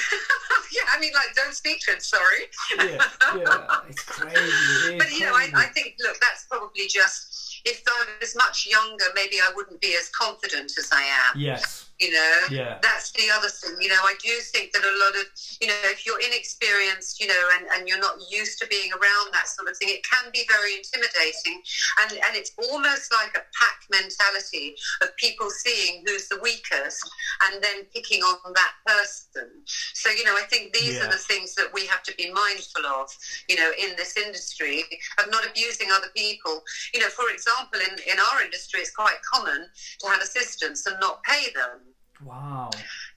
[0.94, 2.00] I mean, like, don't speak to him.
[2.00, 2.46] Sorry.
[2.78, 3.04] yeah,
[3.36, 4.94] yeah, it's crazy.
[4.94, 8.68] It but you know, I, I think look, that's probably just if I was much
[8.70, 11.40] younger, maybe I wouldn't be as confident as I am.
[11.40, 11.89] Yes.
[12.00, 12.78] You know, yeah.
[12.82, 13.76] that's the other thing.
[13.82, 15.28] You know, I do think that a lot of,
[15.60, 19.34] you know, if you're inexperienced, you know, and, and you're not used to being around
[19.34, 21.60] that sort of thing, it can be very intimidating.
[22.02, 27.04] And, and it's almost like a pack mentality of people seeing who's the weakest
[27.44, 29.52] and then picking on that person.
[29.94, 31.04] So, you know, I think these yeah.
[31.04, 33.12] are the things that we have to be mindful of,
[33.50, 34.86] you know, in this industry
[35.20, 36.64] of not abusing other people.
[36.94, 39.68] You know, for example, in, in our industry, it's quite common
[40.00, 41.89] to have assistants and not pay them.
[42.24, 42.70] Wow.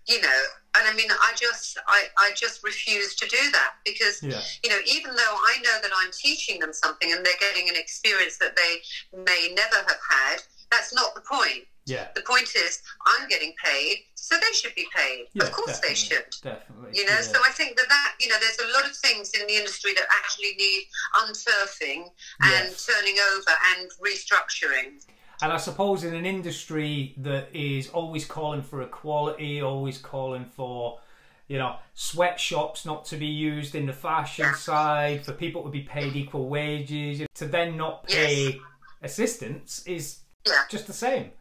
[0.06, 0.42] You know,
[0.78, 4.40] and I mean, I just, I, I just refuse to do that because, yeah.
[4.62, 7.76] you know, even though I know that I'm teaching them something and they're getting an
[7.76, 10.38] experience that they may never have had,
[10.70, 11.66] that's not the point.
[11.84, 12.06] Yeah.
[12.14, 15.26] The point is, I'm getting paid, so they should be paid.
[15.34, 16.24] Yeah, of course they should.
[16.42, 16.90] Definitely.
[16.94, 17.20] You know, yeah.
[17.20, 19.92] so I think that that, you know, there's a lot of things in the industry
[19.94, 20.84] that actually need
[21.16, 22.04] unturfing
[22.42, 22.86] and yes.
[22.86, 25.04] turning over and restructuring.
[25.42, 31.00] And I suppose in an industry that is always calling for equality, always calling for,
[31.48, 35.80] you know, sweatshops not to be used in the fashion side, for people to be
[35.80, 38.54] paid equal wages, to then not pay yes.
[39.02, 40.62] assistants is yeah.
[40.70, 41.32] just the same.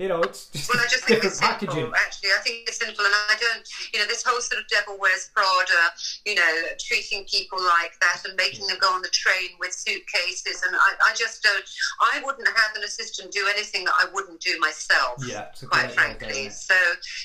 [0.00, 1.92] You know, it's just well, I just different think it's packaging.
[1.92, 3.60] Simple, actually, I think it's simple, and I don't,
[3.92, 5.92] you know, this whole sort of devil wears Prada,
[6.24, 10.64] you know, treating people like that and making them go on the train with suitcases,
[10.64, 11.68] and I, I just don't.
[12.00, 15.20] I wouldn't have an assistant do anything that I wouldn't do myself.
[15.20, 16.48] Yeah, quite frankly.
[16.48, 16.72] So,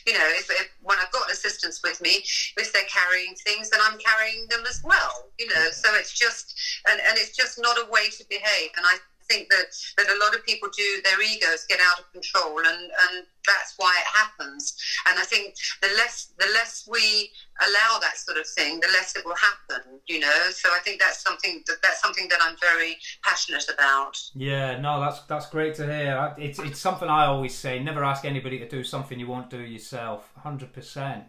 [0.06, 2.28] you know, if, if, when I've got assistants with me,
[2.60, 5.32] if they're carrying things, then I'm carrying them as well.
[5.40, 5.72] You know, yeah.
[5.72, 6.60] so it's just,
[6.92, 9.66] and, and it's just not a way to behave, and I think that,
[9.98, 13.76] that a lot of people do, their egos get out of control and, and that's
[13.78, 14.76] why it happens.
[15.08, 19.16] And I think the less, the less we allow that sort of thing, the less
[19.16, 20.50] it will happen, you know?
[20.52, 24.18] So I think that's something that, that's something that I'm very passionate about.
[24.34, 26.34] Yeah, no, that's, that's great to hear.
[26.38, 29.62] It's, it's something I always say, never ask anybody to do something you won't do
[29.62, 30.30] yourself.
[30.44, 30.66] 100%.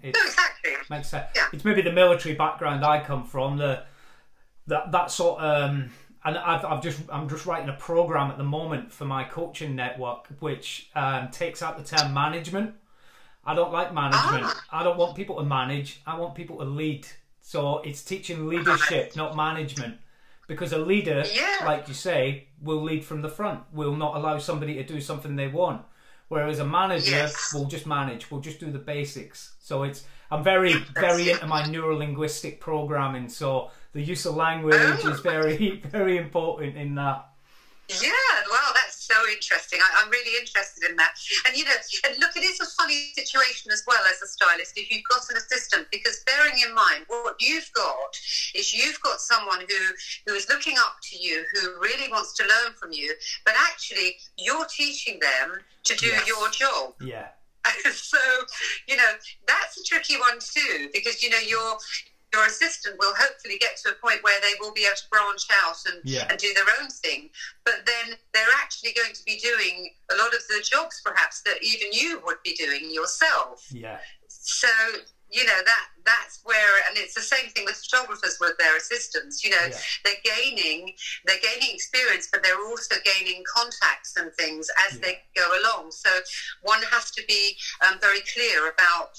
[0.03, 0.73] It's, no, exactly.
[0.91, 1.27] Makes sense.
[1.35, 1.47] Yeah.
[1.53, 3.85] It's maybe the military background I come from, the,
[4.67, 5.91] that, that sort of, um,
[6.27, 9.77] and I've, I've just I'm just writing a program at the moment for my coaching
[9.77, 12.75] network, which um, takes out the term management.
[13.45, 14.43] I don't like management.
[14.45, 14.65] Ah.
[14.73, 16.01] I don't want people to manage.
[16.05, 17.07] I want people to lead.
[17.41, 19.99] So it's teaching leadership, not management.
[20.49, 21.65] Because a leader, yeah.
[21.65, 23.61] like you say, will lead from the front.
[23.73, 25.83] Will not allow somebody to do something they want.
[26.29, 27.55] Whereas a manager yes.
[27.55, 28.33] will just manage.
[28.33, 29.55] We'll just do the basics.
[29.61, 33.29] So it's I'm very very into my neuro linguistic programming.
[33.29, 35.11] So the use of language oh.
[35.11, 37.31] is very, very important in that.
[37.89, 39.79] Yeah, well, that's so interesting.
[39.81, 41.15] I, am really interested in that.
[41.47, 44.77] And you know, and look, it is a funny situation as well as a stylist
[44.77, 48.19] if you've got an assistant, because bearing in mind what you've got
[48.57, 49.85] is you've got someone who
[50.27, 54.17] who is looking up to you, who really wants to learn from you, but actually
[54.37, 56.27] you're teaching them to do yes.
[56.27, 56.95] your job.
[57.01, 57.29] Yeah.
[57.93, 58.19] so
[58.89, 59.13] you know
[59.47, 61.77] that's a tricky one too because you know you're
[62.33, 65.47] your assistant will hopefully get to a point where they will be able to branch
[65.65, 66.27] out and, yeah.
[66.29, 67.31] and do their own thing.
[67.65, 71.63] But then they're actually going to be doing a lot of the jobs perhaps that
[71.63, 73.67] even you would be doing yourself.
[73.71, 73.99] Yeah.
[74.29, 74.69] So
[75.31, 79.43] you know that that's where and it's the same thing with photographers with their assistants
[79.43, 79.77] you know yeah.
[80.05, 80.93] they're gaining
[81.25, 85.01] they're gaining experience but they're also gaining contacts and things as yeah.
[85.03, 86.11] they go along so
[86.63, 89.19] one has to be um, very clear about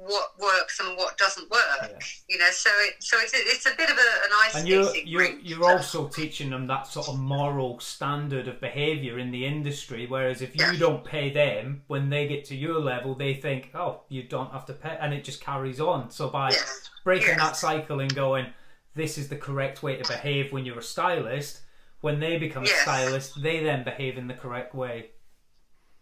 [0.00, 1.60] what works and what doesn't work.
[1.82, 1.98] Yeah.
[2.28, 4.94] You know, so it, so it's, it's a bit of a, an ice and you're
[4.96, 10.06] you're, you're also teaching them that sort of moral standard of behaviour in the industry.
[10.06, 10.78] Whereas if you yeah.
[10.78, 14.66] don't pay them when they get to your level, they think, oh, you don't have
[14.66, 16.10] to pay, and it just carries on.
[16.10, 16.90] So by yes.
[17.04, 18.46] breaking that cycle and going,
[18.94, 21.62] this is the correct way to behave when you're a stylist.
[22.00, 25.10] When they become a stylist, they then behave in the correct way.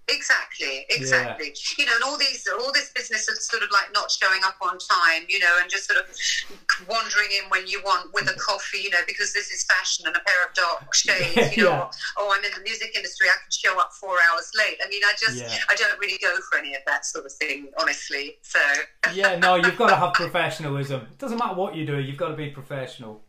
[0.09, 0.47] Exactly
[0.89, 1.47] exactly.
[1.47, 1.75] Yeah.
[1.79, 4.57] You know, and all these, all this business of sort of like not showing up
[4.61, 6.07] on time, you know, and just sort of
[6.89, 8.39] wandering in when you want with a mm.
[8.39, 11.71] coffee, you know, because this is fashion and a pair of dark shades, you know.
[11.71, 11.91] yeah.
[12.19, 14.79] Oh, I'm in the music industry, I can show up four hours late.
[14.85, 15.59] I mean, I just, yeah.
[15.69, 18.37] I don't really go for any of that sort of thing, honestly.
[18.43, 18.61] So.
[19.15, 21.03] yeah, no, you've got to have professionalism.
[21.03, 23.23] It doesn't matter what you do, you've got to be professional.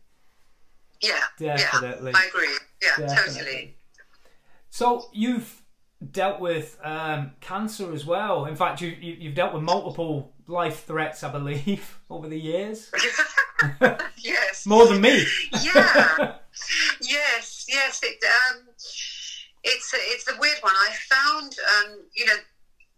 [1.00, 2.10] Yeah, definitely.
[2.10, 2.58] Yeah, I agree.
[2.82, 3.34] Yeah, definitely.
[3.38, 3.74] totally.
[4.70, 5.57] So you've
[6.12, 8.44] dealt with um, cancer as well.
[8.44, 12.90] In fact, you, you have dealt with multiple life threats, I believe, over the years.
[14.18, 15.24] yes, more than me.
[15.62, 16.34] yeah.
[17.00, 17.66] Yes.
[17.68, 18.00] Yes.
[18.02, 18.66] It, um,
[19.62, 20.74] it's a, it's a weird one.
[20.74, 22.34] I found, um, you know,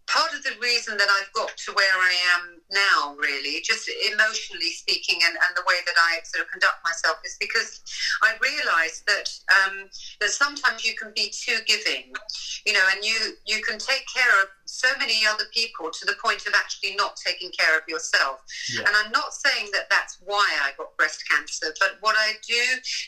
[0.07, 4.71] part of the reason that I've got to where I am now, really, just emotionally
[4.71, 7.81] speaking, and, and the way that I sort of conduct myself, is because
[8.23, 12.13] I realise that um, that sometimes you can be too giving,
[12.65, 16.15] you know, and you you can take care of so many other people to the
[16.23, 18.39] point of actually not taking care of yourself.
[18.71, 18.87] Yeah.
[18.87, 22.63] And I'm not saying that that's why I got breast cancer, but what I do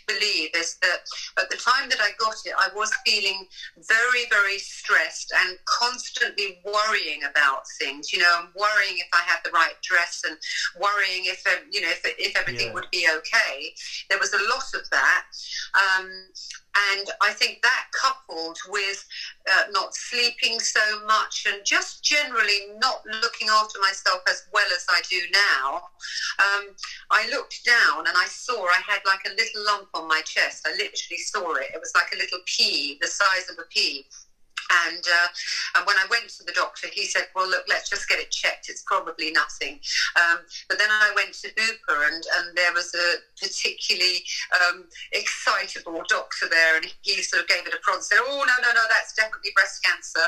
[0.05, 1.07] believe is that
[1.39, 3.47] at the time that I got it, I was feeling
[3.77, 8.11] very, very stressed and constantly worrying about things.
[8.11, 10.37] You know, worrying if I had the right dress and
[10.79, 12.73] worrying if um, you know if, if everything yeah.
[12.73, 13.73] would be okay.
[14.09, 15.25] There was a lot of that.
[15.73, 16.09] Um,
[16.95, 19.05] and I think that coupled with
[19.51, 24.85] uh, not sleeping so much and just generally not looking after myself as well as
[24.89, 25.75] I do now,
[26.39, 26.75] um,
[27.11, 30.67] I looked down and I saw I had like a little lump on my chest.
[30.67, 31.71] I literally saw it.
[31.73, 34.05] It was like a little pea, the size of a pea.
[34.85, 35.27] And, uh,
[35.75, 38.31] and when I went to the doctor, he said, "Well, look, let's just get it
[38.31, 38.69] checked.
[38.69, 39.79] It's probably nothing."
[40.15, 40.39] Um,
[40.69, 46.47] but then I went to Hooper, and, and there was a particularly um, excitable doctor
[46.49, 48.83] there, and he sort of gave it a prod and said, "Oh no, no, no,
[48.89, 50.27] that's definitely breast cancer."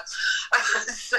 [0.93, 1.17] so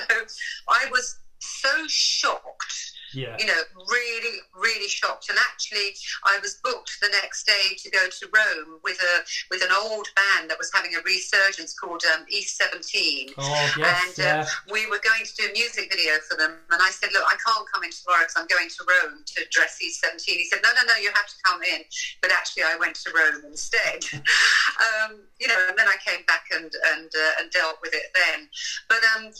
[0.69, 3.37] I was so shocked yeah.
[3.39, 5.29] you know, really, really shocked.
[5.31, 9.63] And actually, I was booked the next day to go to Rome with a with
[9.63, 13.31] an old band that was having a resurgence called um, East Seventeen.
[13.39, 16.61] Oh, yes, and uh, we were going to do a music video for them.
[16.71, 19.41] And I said, look, I can't come in tomorrow because I'm going to Rome to
[19.51, 20.39] dress East Seventeen.
[20.39, 21.81] He said, no, no, no, you have to come in.
[22.21, 24.05] But actually, I went to Rome instead.
[24.15, 28.13] um, you know, and then I came back and and uh, and dealt with it
[28.13, 28.49] then.
[28.89, 29.33] But um,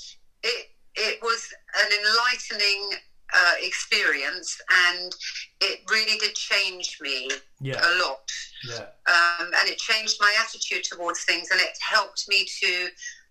[0.43, 2.99] it it was an enlightening
[3.35, 5.15] uh, experience, and
[5.61, 7.81] it really did change me yeah.
[7.81, 8.31] a lot.
[8.69, 8.87] Yeah.
[9.09, 12.89] Um, and it changed my attitude towards things, and it helped me to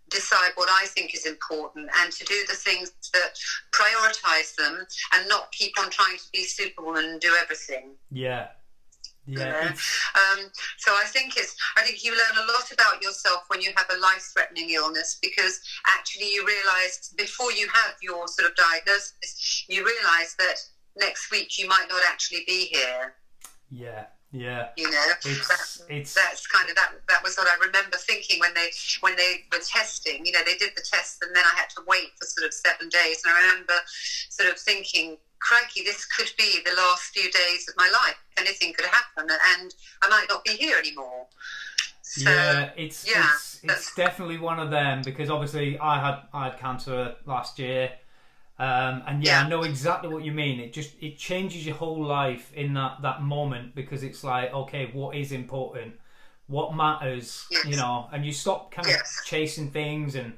[0.10, 3.34] decide what I think is important and to do the things that
[3.74, 7.96] prioritize them and not keep on trying to be Superwoman and do everything.
[8.12, 8.48] Yeah,
[9.28, 9.74] yeah.
[10.16, 13.72] Um, so I think it's I think you learn a lot about yourself when you
[13.76, 18.56] have a life threatening illness because actually you realise before you have your sort of
[18.56, 20.56] diagnosis, you realise that
[20.96, 23.16] next week you might not actually be here.
[23.72, 24.06] Yeah.
[24.32, 26.92] Yeah, you know, it's, that, it's, that's kind of that.
[27.08, 28.68] That was what I remember thinking when they
[29.00, 30.26] when they were testing.
[30.26, 32.54] You know, they did the test, and then I had to wait for sort of
[32.54, 33.24] seven days.
[33.24, 33.74] And I remember
[34.30, 35.16] sort of thinking,
[35.46, 38.18] crikey, this could be the last few days of my life.
[38.38, 41.28] Anything could happen, and I might not be here anymore.
[42.02, 46.46] So, yeah, it's yeah, it's, it's definitely one of them because obviously I had I
[46.46, 47.92] had cancer last year,
[48.58, 50.60] um, and yeah, yeah, I know exactly what you mean.
[50.60, 54.90] It just it changes your whole life in that that moment because it's like okay,
[54.94, 55.94] what is important,
[56.48, 57.66] what matters, yes.
[57.66, 59.22] you know, and you stop kind of yes.
[59.26, 60.34] chasing things and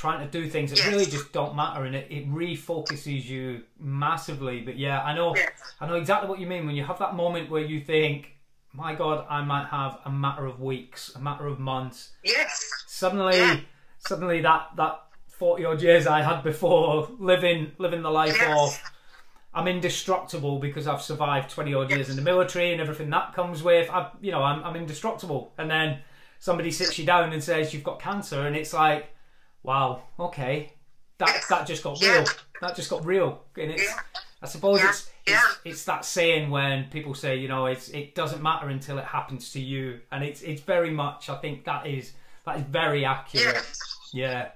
[0.00, 0.88] trying to do things that yes.
[0.88, 5.50] really just don't matter and it, it refocuses you massively but yeah i know yes.
[5.78, 8.34] i know exactly what you mean when you have that moment where you think
[8.72, 13.36] my god i might have a matter of weeks a matter of months yes suddenly
[13.36, 13.60] yeah.
[13.98, 18.58] suddenly that that 40 odd years i had before living living the life yes.
[18.58, 18.92] of
[19.52, 23.64] I'm indestructible because I've survived 20 odd years in the military and everything that comes
[23.64, 23.90] with.
[23.90, 25.52] I, you know, I'm, I'm indestructible.
[25.58, 25.98] And then
[26.38, 29.08] somebody sits you down and says you've got cancer, and it's like,
[29.62, 30.72] wow, okay,
[31.18, 32.24] that that just got real.
[32.60, 33.94] That just got real, and it's.
[34.42, 38.42] I suppose it's, it's, it's that saying when people say, you know, it's it doesn't
[38.42, 41.28] matter until it happens to you, and it's it's very much.
[41.28, 42.12] I think that is
[42.46, 43.62] that is very accurate.
[44.12, 44.48] Yeah.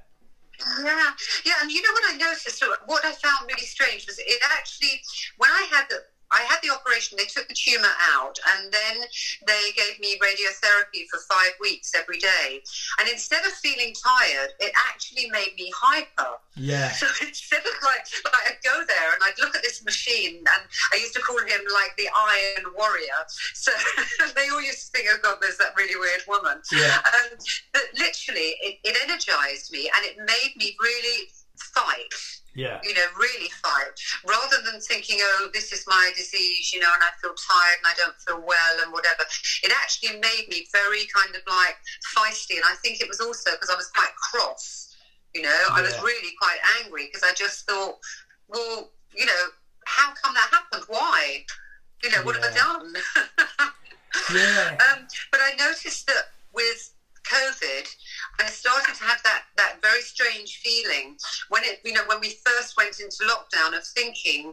[0.82, 1.10] Yeah,
[1.44, 2.64] yeah, and you know what I noticed?
[2.86, 5.00] What I found really strange was it actually
[5.36, 5.96] when I had the
[6.34, 9.06] I had the operation, they took the tumour out, and then
[9.46, 12.60] they gave me radiotherapy for five weeks every day.
[12.98, 16.38] And instead of feeling tired, it actually made me hyper.
[16.56, 16.92] Yeah.
[17.04, 20.62] So instead of like, like I'd go there and I'd look at this machine, and
[20.92, 23.20] I used to call him like the Iron Warrior.
[23.52, 23.72] So
[24.34, 26.62] they all used to think, oh God, there's that really weird woman.
[26.72, 26.98] Yeah.
[27.04, 27.38] Um,
[27.72, 31.28] but literally, it, it energized me and it made me really
[31.58, 32.12] fight.
[32.54, 32.78] Yeah.
[32.84, 33.90] You know, really fight
[34.26, 37.86] rather than thinking, oh, this is my disease, you know, and I feel tired and
[37.90, 39.24] I don't feel well and whatever.
[39.62, 41.76] It actually made me very kind of like
[42.14, 44.94] feisty, and I think it was also because I was quite cross.
[45.34, 47.98] You know, I was really quite angry because I just thought,
[48.46, 49.44] well, you know,
[49.86, 50.84] how come that happened?
[50.86, 51.44] Why?
[52.04, 52.94] You know, what have I done?
[54.32, 54.78] Yeah.
[54.92, 56.92] Um, but I noticed that with
[57.26, 57.88] COVID,
[58.40, 61.16] I started to have that, that very strange feeling
[61.48, 64.52] when it, you know, when we first went into lockdown of thinking,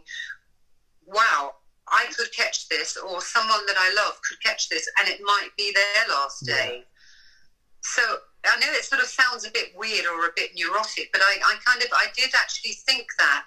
[1.05, 1.53] wow,
[1.89, 5.49] I could catch this, or someone that I love could catch this, and it might
[5.57, 6.55] be their last Yeah.
[6.55, 6.85] day.
[7.83, 8.01] So
[8.45, 11.39] I know it sort of sounds a bit weird or a bit neurotic, but I,
[11.43, 13.45] I kind of, I did actually think that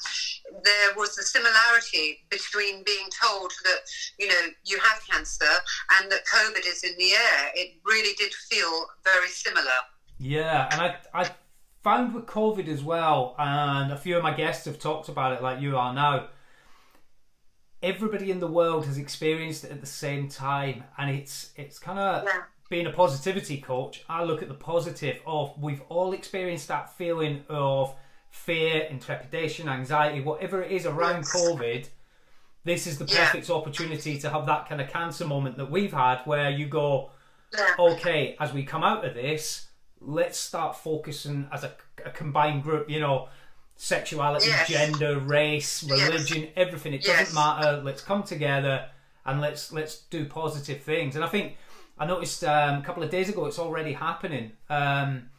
[0.65, 3.81] there was a similarity between being told that,
[4.19, 5.55] you know, you have cancer
[5.99, 7.51] and that COVID is in the air.
[7.55, 9.79] It really did feel very similar.
[10.19, 11.31] Yeah, and I I
[11.83, 15.43] found with COVID as well, and a few of my guests have talked about it,
[15.43, 16.29] like you are now.
[17.83, 21.99] Everybody in the world has experienced it at the same time, and it's it's kind
[21.99, 22.43] of Yeah.
[22.71, 24.03] being a positivity coach.
[24.09, 27.95] I look at the positive of we've all experienced that feeling of
[28.31, 31.35] fear, intrepidation, anxiety, whatever it is around Yes.
[31.37, 31.89] COVID.
[32.65, 33.27] This is the Yeah.
[33.27, 37.11] perfect opportunity to have that kind of cancer moment that we've had, where you go,
[37.53, 37.75] Yeah.
[37.79, 39.69] okay, as we come out of this,
[40.07, 41.73] let's start focusing as a,
[42.05, 43.29] a combined group, you know,
[43.77, 44.69] sexuality, Yes.
[44.69, 46.95] gender, race, religion, everything.
[46.95, 47.81] It doesn't matter.
[47.83, 48.87] Let's come together
[49.27, 51.17] and let's let's do positive things.
[51.17, 51.57] And I think
[51.99, 54.53] I noticed um, a couple of days ago it's already happening.
[54.69, 55.31] Um,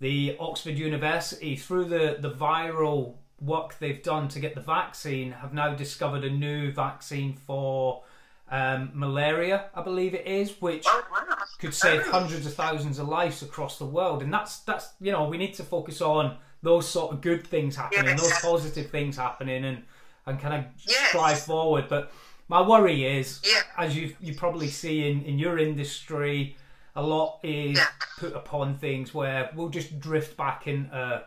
[0.00, 5.52] the Oxford University, through the, the viral work they've done to get the vaccine, have
[5.52, 8.02] now discovered a new vaccine for
[8.50, 11.36] um, malaria, I believe it is, which Oh, wow.
[11.60, 12.10] could save Oh.
[12.10, 14.22] hundreds of thousands of lives across the world.
[14.22, 17.76] And that's that's you know we need to focus on those sort of good things
[17.76, 18.20] happening, Yes.
[18.20, 19.84] those positive things happening, and
[20.26, 21.08] and kind of Yes.
[21.08, 21.88] strive forward.
[21.88, 22.12] But
[22.48, 23.62] my worry is, Yeah.
[23.78, 26.56] as you you probably see in in your industry,
[26.96, 27.86] a lot is Yeah.
[28.18, 30.90] put upon things where we'll just drift back in.
[30.90, 31.22] Uh,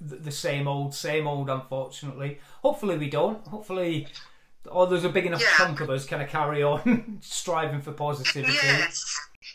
[0.00, 1.50] the, the same old, same old.
[1.50, 3.46] Unfortunately, hopefully we don't.
[3.48, 4.08] Hopefully,
[4.66, 5.56] or there's a big enough Yeah.
[5.56, 8.52] chunk of us kind of carry on striving for positivity.
[8.54, 9.04] Yes.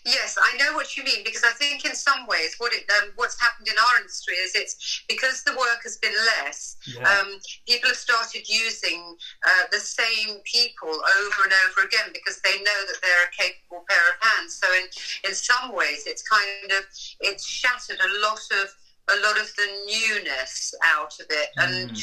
[0.05, 3.11] Yes, I know what you mean because I think in some ways what it um,
[3.15, 6.75] what's happened in our industry is it's because the work has been less.
[6.85, 7.07] Yeah.
[7.07, 9.15] Um, people have started using
[9.47, 13.85] uh, the same people over and over again because they know that they're a capable
[13.87, 14.55] pair of hands.
[14.59, 16.83] So in in some ways, it's kind of
[17.21, 18.75] it's shattered a lot of
[19.09, 21.97] a lot of the newness out of it and.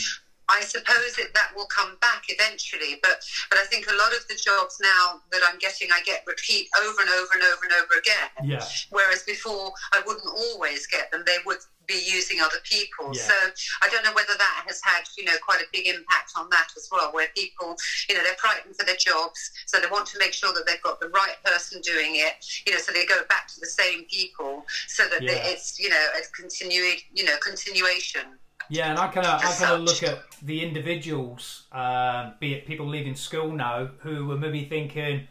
[0.50, 4.26] I suppose that that will come back eventually, but but I think a lot of
[4.28, 7.72] the jobs now that I'm getting, I get repeat over and over and over and
[7.82, 8.30] over again.
[8.42, 8.64] Yeah.
[8.90, 13.10] Whereas before, I wouldn't always get them; they would be using other people.
[13.14, 13.22] Yeah.
[13.22, 13.34] So
[13.82, 16.68] I don't know whether that has had you know quite a big impact on that
[16.76, 17.76] as well, where people
[18.08, 20.82] you know they're frightened for their jobs, so they want to make sure that they've
[20.82, 22.34] got the right person doing it.
[22.66, 25.32] You know, so they go back to the same people, so that Yeah.
[25.50, 28.38] it's you know a continue you know continuation.
[28.70, 32.66] Yeah, and I kind of I kind of look at the individuals, um, be it
[32.66, 35.26] people leaving school now, who were maybe thinking,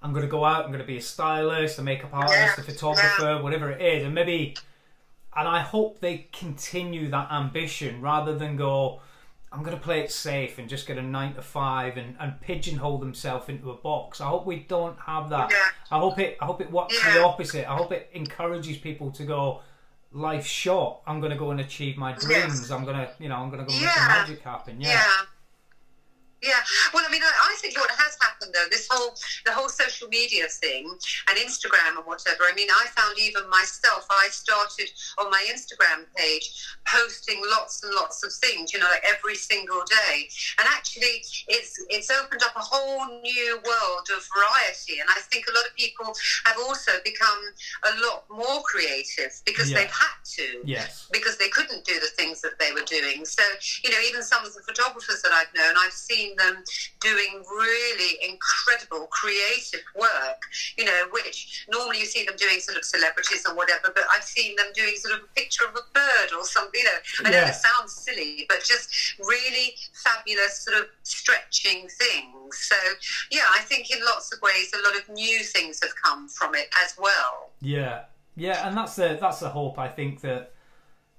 [0.00, 2.62] "I'm going to go out, I'm going to be a stylist, a makeup artist, Yeah,
[2.62, 4.56] a photographer, whatever it is," and maybe,
[5.36, 9.00] and I hope they continue that ambition rather than go,
[9.50, 12.40] "I'm going to play it safe and just get a nine to five and, and
[12.40, 15.50] pigeonhole themselves into a box." I hope we don't have that.
[15.50, 15.58] Yeah.
[15.90, 17.68] I hope it I hope it works the opposite.
[17.68, 19.62] I hope it encourages people to go
[20.14, 21.00] life's short.
[21.06, 22.60] I'm going to go and achieve my dreams.
[22.60, 22.70] Yes.
[22.70, 23.94] I'm going to, you know, I'm going to go make Yeah.
[23.94, 24.80] the magic happen.
[24.80, 24.88] Yeah.
[24.88, 25.02] Yeah.
[26.44, 26.60] Yeah.
[26.92, 29.14] Well, I mean, I, I think what has happened though, this whole
[29.46, 30.84] the whole social media thing
[31.28, 32.44] and Instagram and whatever.
[32.44, 34.06] I mean, I found even myself.
[34.10, 36.52] I started on my Instagram page
[36.86, 38.72] posting lots and lots of things.
[38.72, 40.28] You know, like every single day.
[40.58, 45.00] And actually, it's it's opened up a whole new world of variety.
[45.00, 46.12] And I think a lot of people
[46.44, 47.40] have also become
[47.84, 49.78] a lot more creative because Yeah.
[49.78, 51.06] they've had to Yes.
[51.10, 53.24] because they couldn't do the things that they were doing.
[53.24, 53.42] So,
[53.82, 56.62] you know, even some of the photographers that I've known, I've seen them
[57.00, 60.42] doing really incredible creative work,
[60.76, 64.24] you know, which normally you see them doing sort of celebrities or whatever, but I've
[64.24, 66.98] seen them doing sort of a picture of a bird or something, you know.
[67.24, 67.48] I know Yeah.
[67.50, 72.58] it sounds silly, but just really fabulous sort of stretching things.
[72.58, 72.76] So,
[73.30, 76.54] yeah, I think in lots of ways a lot of new things have come from
[76.54, 77.50] it as well.
[77.60, 78.04] Yeah.
[78.36, 79.78] Yeah, and that's the that's the hope.
[79.78, 80.52] I think that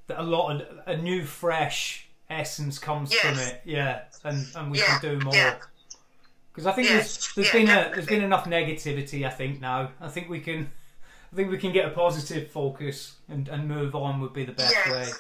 [0.07, 3.61] that a lot of a new, fresh essence comes from it.
[3.65, 5.59] Yeah, and and we Yeah, can do more.
[6.51, 9.25] Because I think Yes, there's there's been a there's been enough negativity.
[9.25, 9.91] I think now.
[9.99, 10.71] I think we can.
[11.31, 14.53] I think we can get a positive focus and, and move on would be the
[14.53, 14.87] best Yes.
[14.87, 15.11] way.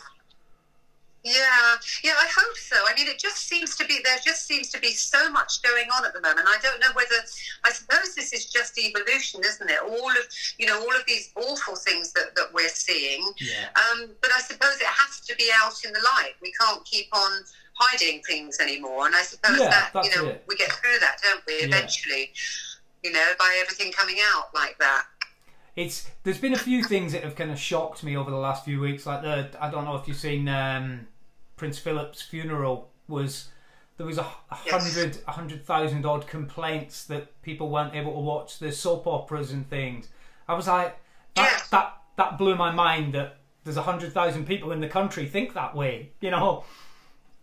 [1.25, 2.75] Yeah, yeah, I hope so.
[2.87, 4.17] I mean, it just seems to be there.
[4.23, 6.47] Just seems to be so much going on at the moment.
[6.47, 7.15] I don't know whether.
[7.63, 9.79] I suppose this is just evolution, isn't it?
[9.81, 10.17] All of
[10.57, 13.23] you know, all of these awful things that, that we're seeing.
[13.39, 13.67] Yeah.
[13.75, 16.33] Um, but I suppose it has to be out in the light.
[16.41, 17.31] We can't keep on
[17.73, 19.05] hiding things anymore.
[19.05, 20.43] And I suppose Yeah, that you know it.
[20.47, 21.59] we get through that, don't we?
[21.59, 21.65] Yeah.
[21.65, 22.31] Eventually,
[23.03, 25.05] you know, by everything coming out like that.
[25.75, 28.63] It's there's been a few things that have kind of shocked me over the last
[28.63, 29.05] few weeks.
[29.05, 31.07] Like the I don't know if you've seen um,
[31.57, 33.49] Prince Philip's funeral was
[33.97, 34.25] there was a,
[34.65, 34.71] Yes.
[34.83, 39.51] hundred a hundred thousand odd complaints that people weren't able to watch the soap operas
[39.51, 40.07] and things.
[40.47, 40.97] I was like
[41.35, 41.61] that Yeah.
[41.71, 45.53] that that blew my mind that there's a hundred thousand people in the country think
[45.53, 46.11] that way.
[46.21, 46.63] You know,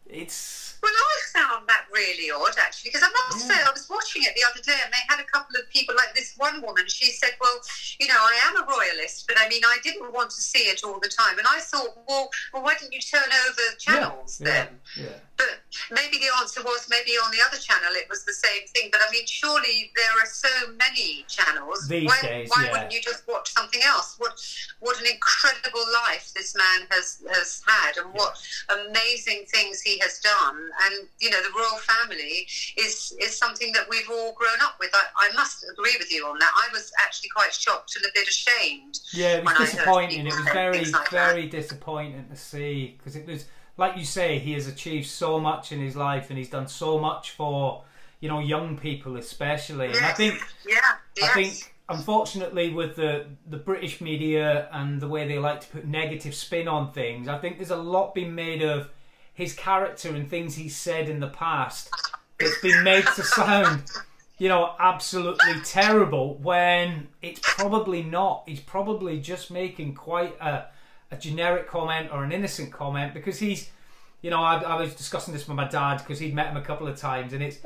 [0.07, 3.57] it's Well, I found that really odd, actually, because I must Yeah.
[3.57, 5.95] say, I was watching it the other day, and they had a couple of people,
[5.95, 6.89] like this one woman.
[6.89, 7.61] She said, "Well,
[7.99, 10.83] you know, I am a royalist, but I mean, I didn't want to see it
[10.85, 14.49] all the time." And I thought, "Well, well, why didn't you turn over channels yeah,
[14.49, 15.19] then?" yeah.
[15.37, 18.91] But maybe the answer was maybe on the other channel it was the same thing.
[18.93, 21.89] But I mean, surely there are so many channels.
[21.89, 24.15] These why days, why wouldn't you just watch something else?
[24.19, 24.35] What
[24.79, 28.37] what an incredible life this man has has had, and what
[28.69, 30.71] amazing things he has done.
[30.85, 34.91] And you know, the royal family is is something that we've all grown up with.
[34.95, 36.53] I, I must agree with you on that.
[36.55, 39.01] I was actually quite shocked and a bit ashamed.
[39.13, 40.27] Yeah, it was when I heard disappointing.
[40.27, 41.11] It was very, like that.
[41.11, 45.73] very disappointing to see because it was like you say, he has achieved so much
[45.73, 47.85] in his life and he's done so much for
[48.21, 49.89] you know young people especially.
[49.89, 50.77] And I think Yeah,
[51.17, 51.31] yes.
[51.31, 55.87] I think unfortunately with the the British media and the way they like to put
[55.87, 58.91] negative spin on things, I think there's a lot being made of
[59.35, 61.91] his character and things he's said in the past
[62.39, 63.85] that's been made to sound
[64.39, 68.43] you know absolutely terrible when it's probably not.
[68.47, 70.67] He's probably just making quite a
[71.13, 73.71] a generic comment or an innocent comment because he's
[74.21, 76.63] you know I, I was discussing this with my dad because he'd met him a
[76.63, 77.59] couple of times and it's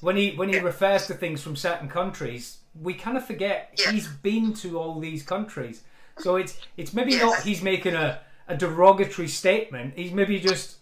[0.00, 4.08] when he when he refers to things from certain countries we kind of forget he's
[4.08, 5.84] been to all these countries.
[6.18, 8.18] So it's it's maybe not he's making a,
[8.48, 10.78] a derogatory statement he's maybe just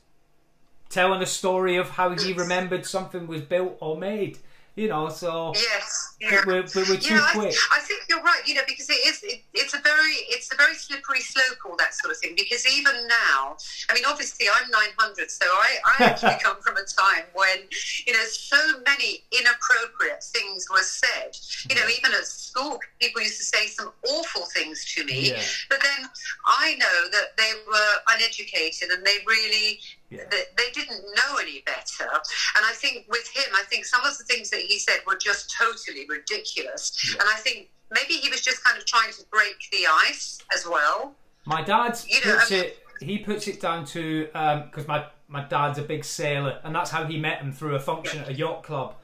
[0.92, 4.38] telling a story of how he remembered something was built or made
[4.76, 6.30] you know so Yes, yeah.
[6.30, 8.42] but we're, but we're too yeah, quick I, I think you're right.
[8.46, 11.76] You know, because it is, it, it's a very, it's a very slippery slope, all
[11.78, 12.34] that sort of thing.
[12.36, 13.56] Because even now,
[13.88, 17.58] I mean, obviously, I'm 900, so I, I actually come from a time when,
[18.06, 21.36] you know, so many inappropriate things were said.
[21.70, 25.30] You know, even at school, people used to say some awful things to me.
[25.30, 25.42] Yeah.
[25.68, 26.08] But then
[26.46, 29.80] I know that they were uneducated and they really
[30.12, 30.24] Yeah.
[30.30, 32.04] they, they didn't know any better.
[32.10, 35.16] And I think with him, I think some of the things that he said were
[35.16, 36.92] just totally ridiculous.
[37.14, 37.20] Yeah.
[37.20, 40.66] And I think maybe he was just kind of trying to break the ice as
[40.66, 41.14] well.
[41.46, 42.78] My dad You know, puts I mean- it.
[43.00, 46.90] He puts it down to um, because my my dad's a big sailor, and that's
[46.90, 48.94] how he met him through a function at a yacht club.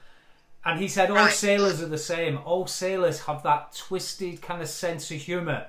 [0.64, 1.32] And he said all Right.
[1.32, 2.38] sailors are the same.
[2.44, 5.66] All sailors have that twisted kind of sense of humour.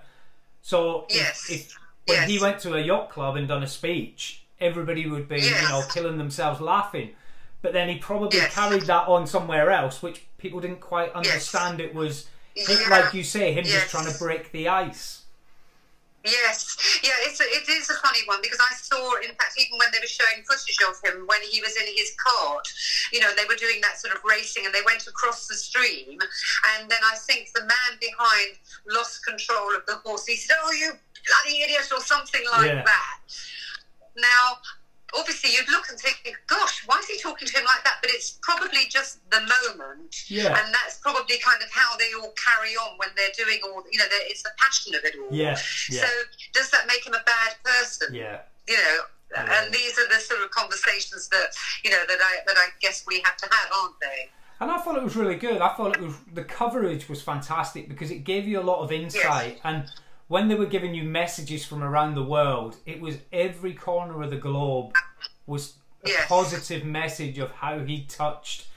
[0.62, 1.50] So if- Yes.
[1.50, 1.76] if,
[2.06, 5.52] when he went to a yacht club and done a speech, everybody would be you
[5.70, 7.16] know killing themselves laughing.
[7.62, 8.54] But then he probably Yes.
[8.54, 11.82] carried that on somewhere else, which people didn't quite understand.
[11.82, 12.88] It was Yeah.
[12.90, 13.82] like you say, him Yes.
[13.82, 15.18] just trying to break the ice.
[16.26, 19.78] Yes, yeah, it's a, it is a funny one because I saw, in fact, even
[19.78, 22.68] when they were showing footage of him when he was in his cart,
[23.14, 26.20] you know, they were doing that sort of racing and they went across the stream,
[26.76, 28.58] and then I think the man behind
[28.88, 30.26] lost control of the horse.
[30.26, 32.84] He said, "Oh, you bloody idiot," or something like Yeah.
[32.84, 33.18] that.
[34.22, 34.58] Now,
[35.18, 38.12] obviously, you'd look and think, "Gosh, why is he talking to him like that?" But
[38.12, 40.58] it's probably just the moment, Yeah.
[40.60, 43.84] and that's probably kind of how they all carry on when they're doing all.
[43.92, 45.28] You know, it's the passion of it all.
[45.32, 45.58] Yeah,
[45.90, 46.02] yeah.
[46.06, 46.10] So
[46.54, 48.14] does that make him a bad person?
[48.14, 48.42] Yeah.
[48.68, 49.02] You know,
[49.32, 49.62] Yeah.
[49.64, 51.54] and these are the sort of conversations that
[51.84, 54.30] you know that I that I guess we have to have, aren't they?
[54.62, 55.62] And I thought it was really good.
[55.62, 58.92] I thought it was the coverage was fantastic because it gave you a lot of
[58.92, 59.60] insight.
[59.64, 59.90] And
[60.30, 64.30] when they were giving you messages from around the world, it was every corner of
[64.30, 64.94] the globe
[65.46, 65.74] was
[66.06, 66.28] a Yes.
[66.30, 68.68] positive message of how he touched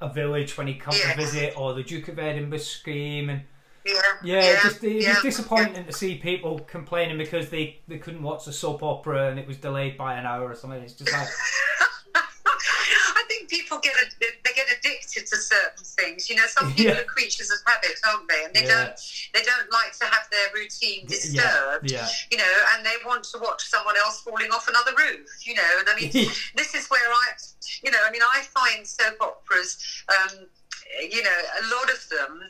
[0.00, 1.10] a village when he come Yes.
[1.10, 3.42] to visit, or the Duke of Edinburgh scheme, and
[3.84, 4.00] Yeah.
[4.22, 5.14] yeah, it just it yeah.
[5.14, 9.38] was disappointing to see people complaining because they, they couldn't watch the soap opera and
[9.40, 10.80] it was delayed by an hour or something.
[10.82, 11.26] It's just like
[12.14, 16.28] I think people get a, they get addicted to certain things.
[16.28, 17.00] You know, some people Yeah.
[17.00, 18.44] are creatures of habit, aren't they?
[18.44, 18.84] And they Yeah.
[18.84, 19.00] don't
[19.34, 21.90] they don't like to have their routine disturbed.
[21.90, 22.08] yeah.
[22.30, 25.28] You know, and they want to watch someone else falling off another roof.
[25.44, 26.10] You know, and I mean,
[26.56, 27.26] this is where I,
[27.82, 29.78] you know, I mean, I find soap operas.
[30.08, 30.46] Um,
[31.10, 32.40] you know, a lot of them,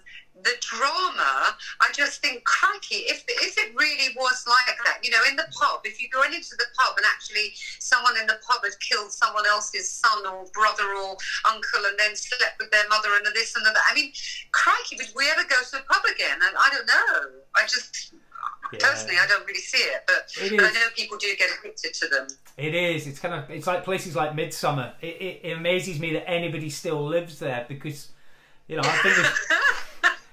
[0.42, 5.22] the drama, I just think, crikey, if, if it really was like that, you know,
[5.28, 8.62] in the pub, if you go into the pub and actually someone in the pub
[8.62, 11.16] had killed someone else's son or brother or
[11.48, 14.12] uncle and then slept with their mother and this and that, I mean,
[14.52, 16.38] crikey, would we ever go to the pub again?
[16.42, 17.42] And I don't know.
[17.56, 18.14] I just,
[18.72, 18.78] yeah.
[18.80, 21.94] personally, I don't really see it, but, it but I know people do get addicted
[21.94, 22.26] to them.
[22.56, 23.06] It is.
[23.06, 23.50] It's kind of.
[23.50, 24.92] It's like places like Midsomer.
[25.00, 28.08] It, it, it amazes me that anybody still lives there because,
[28.66, 29.16] you know, I think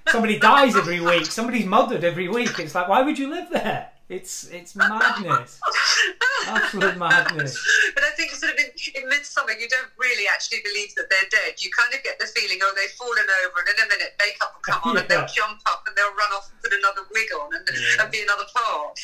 [0.08, 1.26] somebody dies every week.
[1.26, 2.58] Somebody's murdered every week.
[2.58, 3.90] It's like, why would you live there?
[4.08, 5.58] It's it's madness,
[6.46, 7.58] absolute madness.
[7.92, 8.70] But I think sort of in,
[9.02, 11.60] in Midsomer, you don't really actually believe that they're dead.
[11.60, 14.54] You kind of get the feeling, oh, they've fallen over, and in a minute makeup
[14.54, 15.00] will come on, yeah.
[15.00, 18.02] and they'll jump up, and they'll run off and put another wig on, and, yeah.
[18.04, 19.00] and be another part.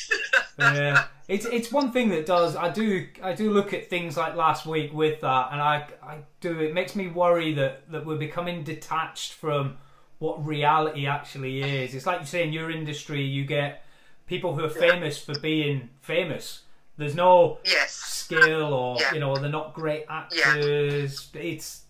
[0.57, 2.55] yeah, it's it's one thing that does.
[2.55, 6.19] I do I do look at things like last week with that, and I I
[6.39, 6.61] do.
[6.61, 9.79] It makes me worry that that we're becoming detached from
[10.23, 11.93] what reality actually is.
[11.93, 13.83] It's like you say in your industry, you get
[14.25, 16.61] people who are famous for being famous.
[16.95, 17.91] There's no yes.
[17.91, 19.13] skill or yeah.
[19.15, 21.29] you know they're not great actors.
[21.33, 21.41] Yeah.
[21.41, 21.81] It's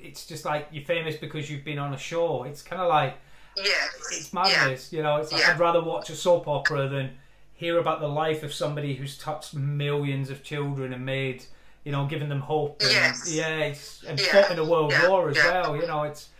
[0.00, 2.44] it's just like you're famous because you've been on a show.
[2.44, 3.18] It's kind of like
[3.58, 3.94] yes.
[4.10, 4.90] it's madness.
[4.90, 4.96] Yeah.
[4.96, 7.10] You know, it's like I'd rather watch a soap opera than
[7.52, 11.44] hear about the life of somebody who's touched millions of children and made
[11.84, 12.80] you know given them hope.
[12.80, 13.30] And, yes.
[13.30, 13.74] Yeah,
[14.08, 15.76] and fought in a world war as well.
[15.76, 16.30] You know, it's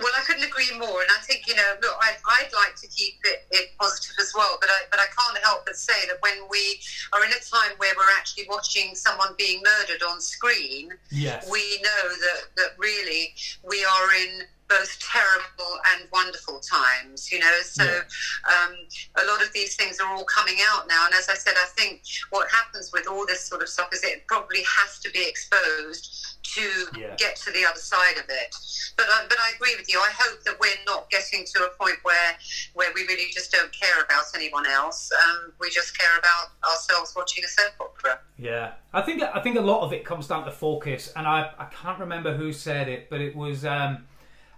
[0.00, 2.88] well, I couldn't agree more, and I think you know, look, I, would like to
[2.88, 6.16] keep it, it, positive as well, but I, but I can't help but say that
[6.20, 6.80] when we
[7.12, 11.48] are in a time where we're actually watching someone being murdered on screen, yes.
[11.50, 17.58] we know that that really we are in both terrible and wonderful times, you know.
[17.62, 18.00] So yeah.
[18.48, 18.74] um,
[19.22, 21.06] a lot of these things are all coming out now.
[21.06, 24.02] And as I said, I think what happens with all this sort of stuff is
[24.02, 27.14] it probably has to be exposed to yeah.
[27.16, 28.54] get to the other side of it.
[28.96, 29.98] But uh, but I agree with you.
[29.98, 32.36] I hope that we're not getting to a point where
[32.74, 35.10] where we really just don't care about anyone else.
[35.12, 38.20] Um, we just care about ourselves watching a soap opera.
[38.38, 41.50] Yeah, I think I think a lot of it comes down to focus, and I
[41.58, 43.64] I can't remember who said it, but it was.
[43.64, 44.06] Um,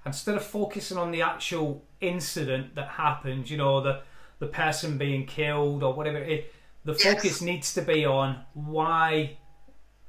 [0.08, 4.00] instead of focusing on the actual incident that happened, you know, the
[4.40, 6.52] the person being killed or whatever, it,
[6.84, 9.36] the focus needs to be on why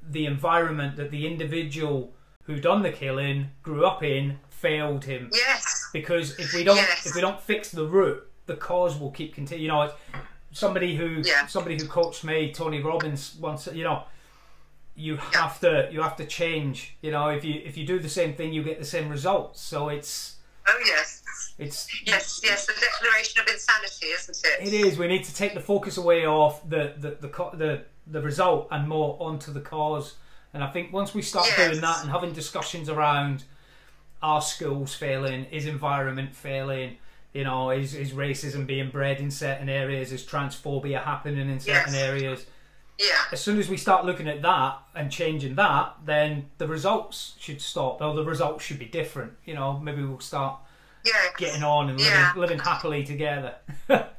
[0.02, 2.12] the environment that the individual
[2.44, 5.30] who done the killing grew up in failed him.
[5.32, 5.88] Yes.
[5.92, 7.06] Because if we don't yes.
[7.06, 9.62] if we don't fix the root, the cause will keep continuing.
[9.62, 9.92] You know,
[10.52, 11.46] somebody who yeah.
[11.46, 14.04] somebody who coached me, Tony Robbins, once you know
[14.94, 16.96] you have to you have to change.
[17.02, 19.60] You know, if you if you do the same thing, you get the same results.
[19.60, 20.36] So it's
[20.68, 21.22] oh yes,
[21.58, 24.66] it's yes yes the declaration of insanity, isn't it?
[24.66, 24.98] It is.
[24.98, 28.88] We need to take the focus away off the the the the, the result and
[28.88, 30.16] more onto the cause.
[30.52, 31.68] And I think once we start yes.
[31.68, 33.44] doing that and having discussions around
[34.22, 36.96] our schools failing, is environment failing,
[37.32, 41.94] you know, is is racism being bred in certain areas, is transphobia happening in certain
[41.94, 42.02] yes.
[42.02, 42.46] areas
[43.00, 43.24] yeah.
[43.32, 47.62] As soon as we start looking at that and changing that, then the results should
[47.62, 48.02] stop.
[48.02, 49.32] Or the results should be different.
[49.46, 50.58] You know, maybe we'll start
[51.04, 51.32] yes.
[51.38, 52.32] getting on and living, yeah.
[52.36, 53.54] living happily together.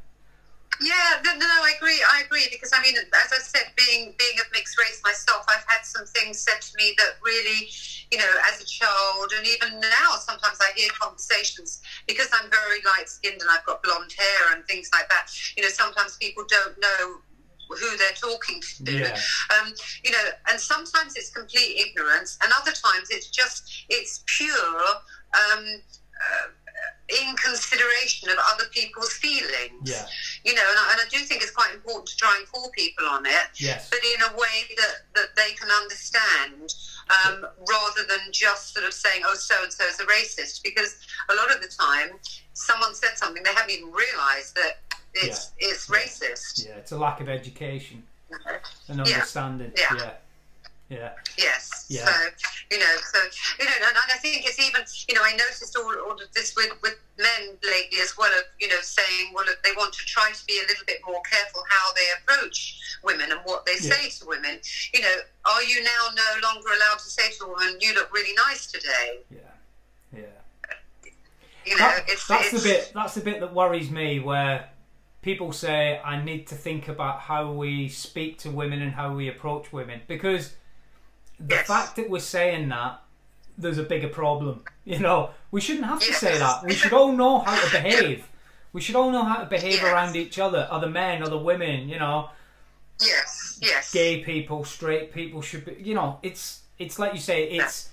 [0.81, 2.01] Yeah, no, no, I agree.
[2.11, 5.63] I agree because I mean, as I said, being being of mixed race myself, I've
[5.67, 7.69] had some things said to me that really,
[8.09, 12.81] you know, as a child and even now, sometimes I hear conversations because I'm very
[12.97, 15.27] light skinned and I've got blonde hair and things like that.
[15.55, 17.21] You know, sometimes people don't know
[17.79, 18.91] who they're talking to.
[18.91, 19.17] Yeah.
[19.59, 24.81] Um, you know, and sometimes it's complete ignorance, and other times it's just it's pure.
[25.33, 25.81] Um,
[26.21, 26.47] uh,
[27.09, 29.83] in consideration of other people's feelings.
[29.83, 30.05] Yeah.
[30.45, 32.71] You know, and I, and I, do think it's quite important to try and call
[32.71, 33.89] people on it, yes.
[33.89, 36.73] but in a way that, that they can understand
[37.11, 40.63] um, rather than just sort of saying, oh, so and so is a racist.
[40.63, 40.95] Because
[41.29, 42.17] a lot of the time,
[42.53, 44.79] someone said something, they haven't even realised that
[45.13, 45.67] it's yeah.
[45.69, 46.65] it's racist.
[46.65, 48.03] Yeah, it's a lack of education
[48.87, 49.71] and understanding.
[49.75, 49.95] Yeah.
[49.97, 50.11] yeah.
[50.91, 51.11] Yeah.
[51.37, 51.85] Yes.
[51.87, 52.03] Yeah.
[52.03, 52.11] So
[52.69, 53.19] you know, so
[53.59, 56.53] you know, and, I think it's even you know I noticed all, all of this
[56.53, 60.29] with, with men lately as well of you know saying well they want to try
[60.33, 63.95] to be a little bit more careful how they approach women and what they yeah.
[63.95, 64.59] say to women.
[64.93, 68.13] You know, are you now no longer allowed to say to a woman you look
[68.13, 69.19] really nice today?
[69.31, 69.39] Yeah.
[70.13, 71.11] Yeah.
[71.65, 72.91] You know, that, it's, that's it's, the bit.
[72.93, 74.19] That's the bit that worries me.
[74.19, 74.67] Where
[75.21, 79.27] people say I need to think about how we speak to women and how we
[79.27, 80.53] approach women because
[81.39, 81.67] the yes.
[81.67, 83.01] fact that we're saying that
[83.57, 84.63] there's a bigger problem.
[84.83, 86.19] You know, we shouldn't have to yes.
[86.19, 86.63] say that.
[86.63, 88.27] We should all know how to behave.
[88.73, 89.83] We should all know how to behave yes.
[89.83, 91.87] around each other, other men, other women.
[91.87, 92.29] You know.
[92.99, 93.59] Yes.
[93.61, 93.91] Yes.
[93.91, 95.77] Gay people, straight people should be.
[95.79, 97.47] You know, it's it's like you say.
[97.49, 97.91] It's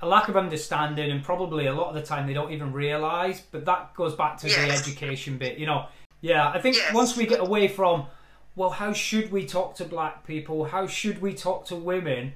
[0.00, 3.40] a lack of understanding, and probably a lot of the time they don't even realise.
[3.40, 5.86] But that goes back to the education bit, you know.
[6.20, 6.92] Yeah, I think Yes.
[6.94, 8.06] once we get away from,
[8.56, 10.64] well, how should we talk to black people?
[10.66, 12.34] How should we talk to women?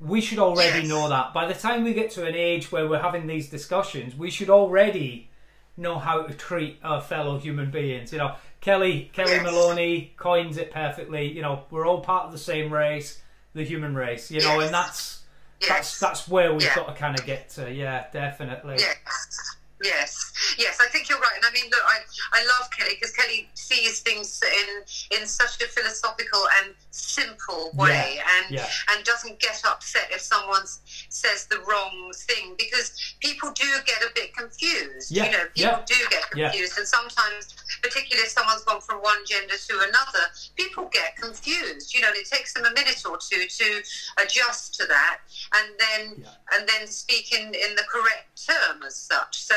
[0.00, 0.88] We should already Yes.
[0.88, 1.32] know that.
[1.32, 4.50] By the time we get to an age where we're having these discussions, we should
[4.50, 5.28] already
[5.76, 8.12] know how to treat our fellow human beings.
[8.12, 9.42] You know, Kellie Kellie Yes.
[9.44, 11.26] Maloney coins it perfectly.
[11.30, 13.20] You know, we're all part of the same race,
[13.54, 14.30] the human race.
[14.30, 15.20] You know, and that's
[15.68, 16.74] that's that's where we've Yeah.
[16.76, 17.70] got to kind of get to.
[17.72, 18.76] Yeah, definitely.
[18.80, 20.78] Yes, yes, yes.
[20.80, 22.00] I think you're right, and I mean, look, I,
[22.32, 28.20] I love Kellie because Kellie sees things in in such a philosophical and simple way,
[28.36, 28.68] and yeah.
[28.90, 30.62] and doesn't get upset if someone
[31.08, 35.10] says the wrong thing because people do get a bit confused.
[35.10, 36.50] Yeah, You know, people yeah, do get yeah.
[36.50, 40.24] confused, and sometimes, particularly if someone's gone from one gender to another,
[40.56, 41.94] people get confused.
[41.94, 43.82] You know, and it takes them a minute or two to
[44.22, 45.18] adjust to that,
[45.54, 46.58] and then Yeah.
[46.58, 49.42] and then speak in, in the correct term as such.
[49.42, 49.54] So,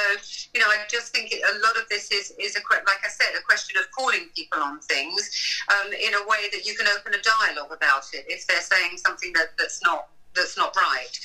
[0.53, 3.09] you know, I just think it, a lot of this is, is a, like I
[3.09, 5.29] said, a question of calling people on things
[5.69, 8.97] um, in a way that you can open a dialogue about it if they're saying
[8.97, 11.19] something that, that's not that's not right.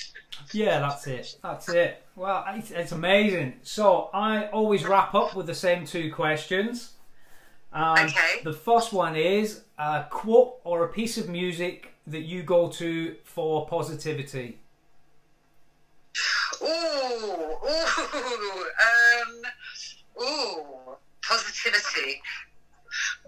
[0.52, 1.36] Yeah, that's it.
[1.42, 2.02] That's it.
[2.14, 3.54] Well, it's, it's amazing.
[3.62, 6.92] So I always wrap up with the same two questions.
[7.72, 8.42] Um, Okay.
[8.44, 13.16] The first one is a quote or a piece of music that you go to
[13.24, 14.58] for positivity.
[16.62, 17.56] Ooh, ooh,
[18.86, 19.42] um,
[20.22, 20.64] ooh,
[21.22, 22.20] positivity.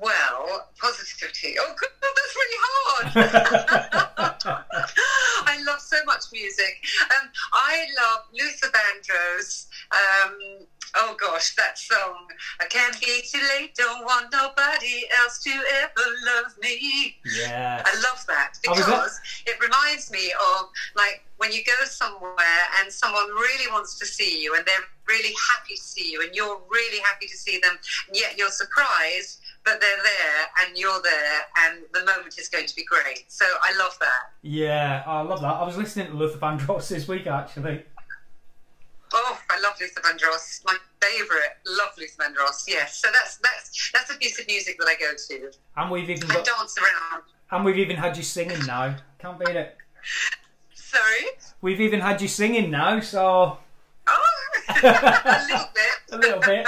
[0.03, 1.55] Well, positivity.
[1.61, 4.35] Oh, God, that's really hard.
[5.47, 6.75] I love so much music.
[7.21, 9.67] Um, I love Luther Vandross.
[9.93, 12.27] Um, oh gosh, that song.
[12.61, 13.77] I can't be too late.
[13.77, 17.15] Don't want nobody else to ever love me.
[17.39, 17.83] Yeah.
[17.87, 22.35] I love that Oh, that- because it reminds me of like when you go somewhere
[22.81, 26.35] and someone really wants to see you and they're really happy to see you and
[26.35, 27.77] you're really happy to see them,
[28.09, 32.67] and yet you're surprised that they're there and you're there and the moment is going
[32.67, 33.25] to be great.
[33.29, 34.31] So I love that.
[34.43, 35.55] Yeah, I love that.
[35.55, 37.85] I was listening to Luther Vandross this week actually.
[39.15, 40.65] Oh, I love Luther Vandross.
[40.65, 41.51] My favourite.
[41.67, 42.65] Love Luther Vandross.
[42.67, 42.97] Yes.
[42.97, 45.51] So that's that's that's a piece of music that I go to.
[45.77, 47.23] And we've even got, I dance around.
[47.51, 48.97] and we've even had you singing now.
[49.19, 49.77] Can't beat it.
[50.75, 51.27] Sorry.
[51.61, 53.59] We've even had you singing now, so
[54.07, 54.29] Oh,
[54.83, 55.87] a little bit.
[56.13, 56.67] a little bit.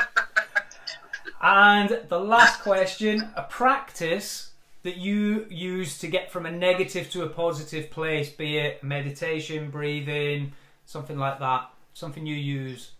[1.44, 7.22] And the last question a practice that you use to get from a negative to
[7.22, 10.54] a positive place, be it meditation, breathing,
[10.86, 12.92] something like that, something you use.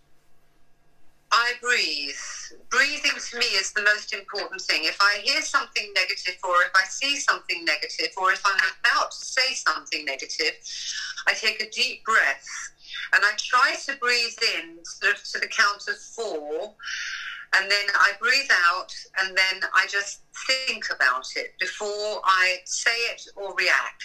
[1.31, 2.13] I breathe.
[2.69, 4.81] Breathing to me is the most important thing.
[4.83, 9.09] If I hear something negative, or if I see something negative, or if I'm about
[9.09, 10.53] to say something negative,
[11.27, 12.45] I take a deep breath
[13.13, 16.75] and I try to breathe in sort of to the count of four.
[17.57, 22.91] And then I breathe out, and then I just think about it before I say
[23.11, 24.03] it or react.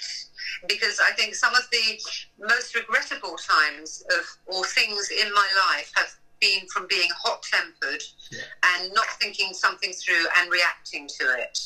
[0.68, 2.00] Because I think some of the
[2.38, 8.02] most regrettable times of or things in my life have been from being hot tempered
[8.30, 8.40] Yeah.
[8.64, 11.58] and not thinking something through and reacting to it.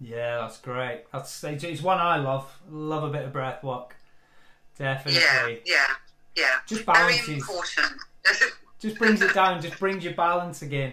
[0.00, 1.04] Yeah, that's great.
[1.12, 2.50] That's it's one I love.
[2.70, 3.96] Love a bit of breath work.
[4.78, 5.20] Definitely.
[5.20, 5.86] Yeah, yeah,
[6.36, 6.44] yeah.
[6.66, 7.28] Just Very balances.
[7.28, 7.92] important.
[8.80, 10.92] Just brings it down, just brings your balance again.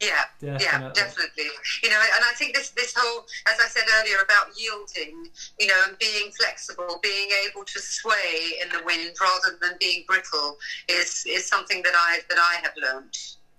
[0.00, 0.66] Yeah, Definitely.
[0.66, 1.48] yeah, definitely.
[1.82, 5.28] You know, and I think this this whole, as I said earlier, about yielding,
[5.58, 10.04] you know, and being flexible, being able to sway in the wind rather than being
[10.06, 13.16] brittle, is is something that I that I have learned.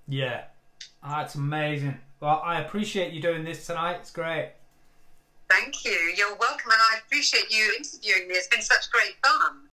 [0.07, 0.43] Yeah.
[1.01, 1.97] Ah, that's amazing.
[2.19, 3.97] Well, I appreciate you doing this tonight.
[4.01, 4.51] It's great.
[5.49, 6.13] Thank you.
[6.17, 8.35] You're welcome, and I appreciate you interviewing me.
[8.35, 9.69] It's been such great fun.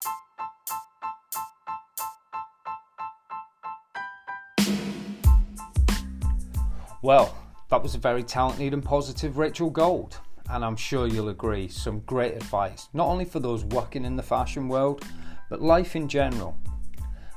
[7.01, 7.33] Well,
[7.69, 10.17] that was a very talented and positive Rachel Gold,
[10.49, 14.23] and I'm sure you'll agree, some great advice, not only for those working in the
[14.23, 15.05] fashion world,
[15.49, 16.57] but life in general.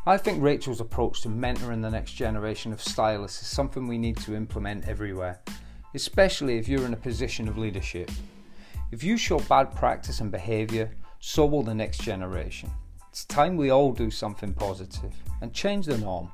[0.04, 4.16] I think Rachel's approach to mentoring the next generation of stylists is something we need
[4.18, 5.40] to implement everywhere,
[5.94, 8.10] especially if you're in a position of leadership.
[8.90, 10.90] If you show bad practice and behaviour,
[11.20, 12.68] so will the next generation.
[13.10, 16.32] It's time we all do something positive and change the norm.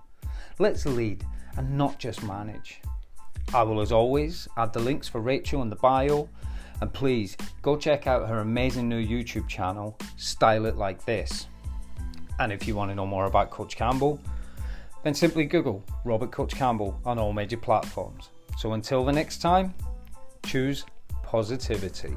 [0.59, 1.27] Let's lead
[1.59, 2.81] and not just manage.
[3.55, 6.29] I will, as always, add the links for Rachel in the bio,
[6.81, 11.47] and please go check out her amazing new YouTube channel, Style It Like This.
[12.39, 14.21] And if you want to know more about Coach Campbell,
[15.03, 18.29] then simply Google Robert Coach Campbell on all major platforms.
[18.59, 19.73] So until the next time,
[20.45, 20.85] choose
[21.23, 22.17] positivity.